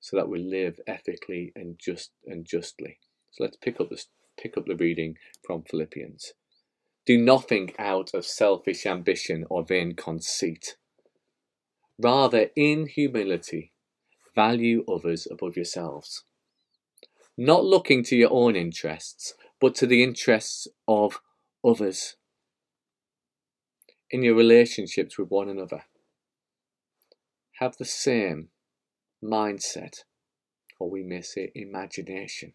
so 0.00 0.16
that 0.16 0.28
we 0.28 0.38
live 0.38 0.80
ethically 0.86 1.52
and 1.56 1.78
just 1.78 2.10
and 2.26 2.44
justly. 2.46 2.98
So 3.30 3.44
let's 3.44 3.56
pick 3.56 3.80
up 3.80 3.88
this 3.90 4.06
pick 4.38 4.56
up 4.56 4.66
the 4.66 4.76
reading 4.76 5.16
from 5.46 5.62
Philippians. 5.62 6.32
Do 7.06 7.18
nothing 7.18 7.72
out 7.78 8.12
of 8.14 8.26
selfish 8.26 8.86
ambition 8.86 9.44
or 9.48 9.64
vain 9.64 9.94
conceit. 9.94 10.76
Rather, 11.98 12.50
in 12.56 12.86
humility, 12.86 13.72
value 14.34 14.84
others 14.88 15.28
above 15.30 15.56
yourselves. 15.56 16.24
Not 17.36 17.64
looking 17.64 18.02
to 18.04 18.16
your 18.16 18.32
own 18.32 18.56
interests, 18.56 19.34
but 19.64 19.74
to 19.74 19.86
the 19.86 20.02
interests 20.02 20.68
of 20.86 21.22
others. 21.66 22.16
In 24.10 24.22
your 24.22 24.34
relationships 24.34 25.16
with 25.16 25.30
one 25.30 25.48
another, 25.48 25.84
have 27.60 27.78
the 27.78 27.86
same 27.86 28.48
mindset, 29.24 30.00
or 30.78 30.90
we 30.90 31.02
may 31.02 31.22
say 31.22 31.50
imagination 31.54 32.52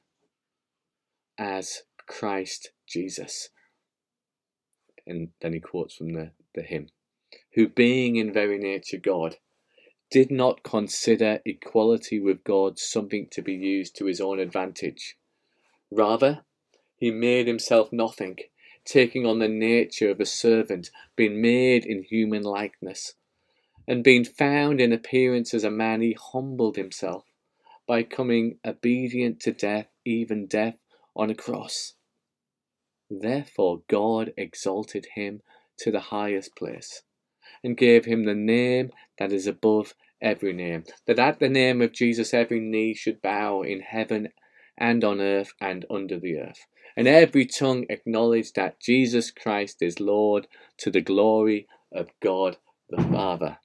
as 1.36 1.82
Christ 2.05 2.74
Jesus. 2.88 3.49
And 5.07 5.30
then 5.41 5.53
he 5.53 5.60
quotes 5.60 5.95
from 5.95 6.14
the, 6.14 6.30
the 6.53 6.62
hymn, 6.62 6.89
who 7.55 7.70
being 7.70 8.18
in 8.18 8.32
very 8.32 8.60
nature 8.60 8.99
God, 8.99 9.38
did 10.12 10.30
not 10.30 10.62
consider 10.62 11.39
equality 11.43 12.20
with 12.20 12.43
God 12.43 12.78
something 12.78 13.26
to 13.32 13.41
be 13.41 13.53
used 13.53 13.95
to 13.95 14.05
his 14.05 14.22
own 14.22 14.39
advantage. 14.39 15.16
Rather, 15.89 16.45
he 17.00 17.12
made 17.12 17.47
himself 17.47 17.91
nothing, 17.91 18.38
taking 18.86 19.26
on 19.26 19.39
the 19.39 19.47
nature 19.47 20.10
of 20.10 20.20
a 20.20 20.26
servant, 20.26 20.91
being 21.16 21.41
made 21.41 21.86
in 21.86 22.04
human 22.04 22.43
likeness. 22.43 23.14
And 23.88 24.04
being 24.04 24.26
found 24.26 24.80
in 24.80 24.93
appearance 24.93 25.54
as 25.54 25.64
a 25.64 25.72
man, 25.72 26.02
he 26.02 26.16
humbled 26.20 26.76
himself 26.76 27.26
by 27.88 28.04
coming 28.04 28.60
obedient 28.66 29.39
to 29.39 29.52
death, 29.52 29.88
even 30.06 30.45
death 30.45 30.76
on 31.16 31.30
a 31.30 31.36
cross. 31.36 31.93
Therefore, 33.10 33.82
God 33.88 34.34
exalted 34.38 35.08
him 35.16 35.41
to 35.80 35.91
the 35.91 36.00
highest 36.00 36.56
place 36.56 37.02
and 37.64 37.76
gave 37.76 38.06
him 38.06 38.26
the 38.26 38.36
name 38.36 38.91
that 39.18 39.32
is 39.32 39.47
above 39.47 39.95
every 40.22 40.54
name, 40.54 40.84
that 41.08 41.18
at 41.18 41.39
the 41.39 41.50
name 41.50 41.82
of 41.82 41.93
Jesus 41.93 42.34
every 42.34 42.60
knee 42.60 42.93
should 42.93 43.22
bow 43.22 43.62
in 43.62 43.80
heaven 43.80 44.30
and 44.78 45.04
on 45.04 45.20
earth 45.20 45.54
and 45.60 45.86
under 45.89 46.20
the 46.20 46.38
earth, 46.38 46.66
and 47.00 47.08
every 47.08 47.45
tongue 47.45 47.86
acknowledge 47.89 48.52
that 48.52 48.82
Jesus 48.82 49.32
Christ 49.32 49.78
is 49.80 50.02
Lord 50.02 50.47
to 50.80 50.91
the 50.91 51.00
glory 51.00 51.66
of 51.93 52.10
God 52.22 52.58
the 52.89 53.02
Father. 53.02 53.58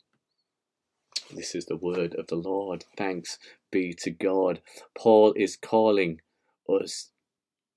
This 1.34 1.56
is 1.56 1.66
the 1.66 1.76
word 1.76 2.14
of 2.14 2.28
the 2.28 2.36
Lord. 2.36 2.84
Thanks 2.96 3.40
be 3.72 3.92
to 4.02 4.12
God. 4.12 4.60
Paul 4.96 5.32
is 5.36 5.56
calling 5.56 6.20
us 6.68 7.10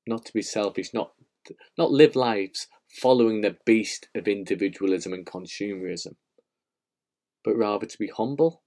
not 0.06 0.26
to 0.26 0.34
be 0.34 0.44
selfish, 0.44 0.94
not 0.94 1.14
not 1.76 1.90
live 1.90 2.16
lives 2.16 2.68
following 2.88 3.42
the 3.42 3.58
beast 3.66 4.10
of 4.14 4.28
individualism 4.28 5.12
and 5.12 5.26
consumerism, 5.26 6.18
but 7.44 7.58
rather 7.58 7.88
to 7.88 7.98
be 7.98 8.12
humble, 8.16 8.62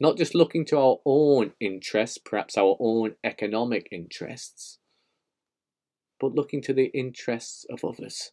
not 0.00 0.16
just 0.16 0.36
looking 0.36 0.64
to 0.66 0.78
our 0.78 0.98
own 1.04 1.54
interests, 1.58 2.18
perhaps 2.24 2.56
our 2.56 2.76
own 2.78 3.16
economic 3.24 3.88
interests, 3.90 4.78
but 6.20 6.34
looking 6.34 6.62
to 6.62 6.72
the 6.72 6.86
interests 6.86 7.66
of 7.70 7.84
others, 7.84 8.32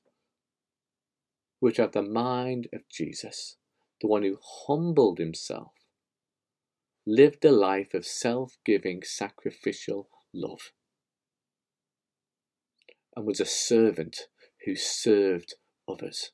which 1.60 1.78
have 1.78 1.92
the 1.92 2.02
mind 2.02 2.68
of 2.74 2.82
Jesus, 2.90 3.58
the 4.02 4.08
one 4.08 4.24
who 4.24 4.38
humbled 4.68 5.20
himself, 5.20 5.72
lived 7.06 7.44
a 7.44 7.52
life 7.52 7.94
of 7.94 8.06
self 8.06 8.58
giving, 8.66 9.02
sacrificial 9.04 10.10
love, 10.34 10.72
and 13.16 13.26
was 13.26 13.40
a 13.40 13.46
servant 13.46 14.28
who 14.66 14.76
served 14.76 15.56
others. 15.88 16.32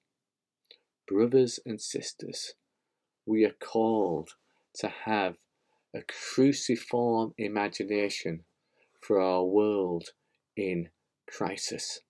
Brothers 1.08 1.60
and 1.66 1.82
sisters, 1.82 2.54
we 3.26 3.43
are 3.45 3.56
called 3.60 4.32
to 4.76 4.88
have 5.06 5.38
a 5.93 6.02
cruciform 6.04 7.34
imagination 7.38 8.43
for 9.02 9.20
our 9.20 9.43
world 9.43 10.10
in 10.56 10.89
crisis. 11.32 12.01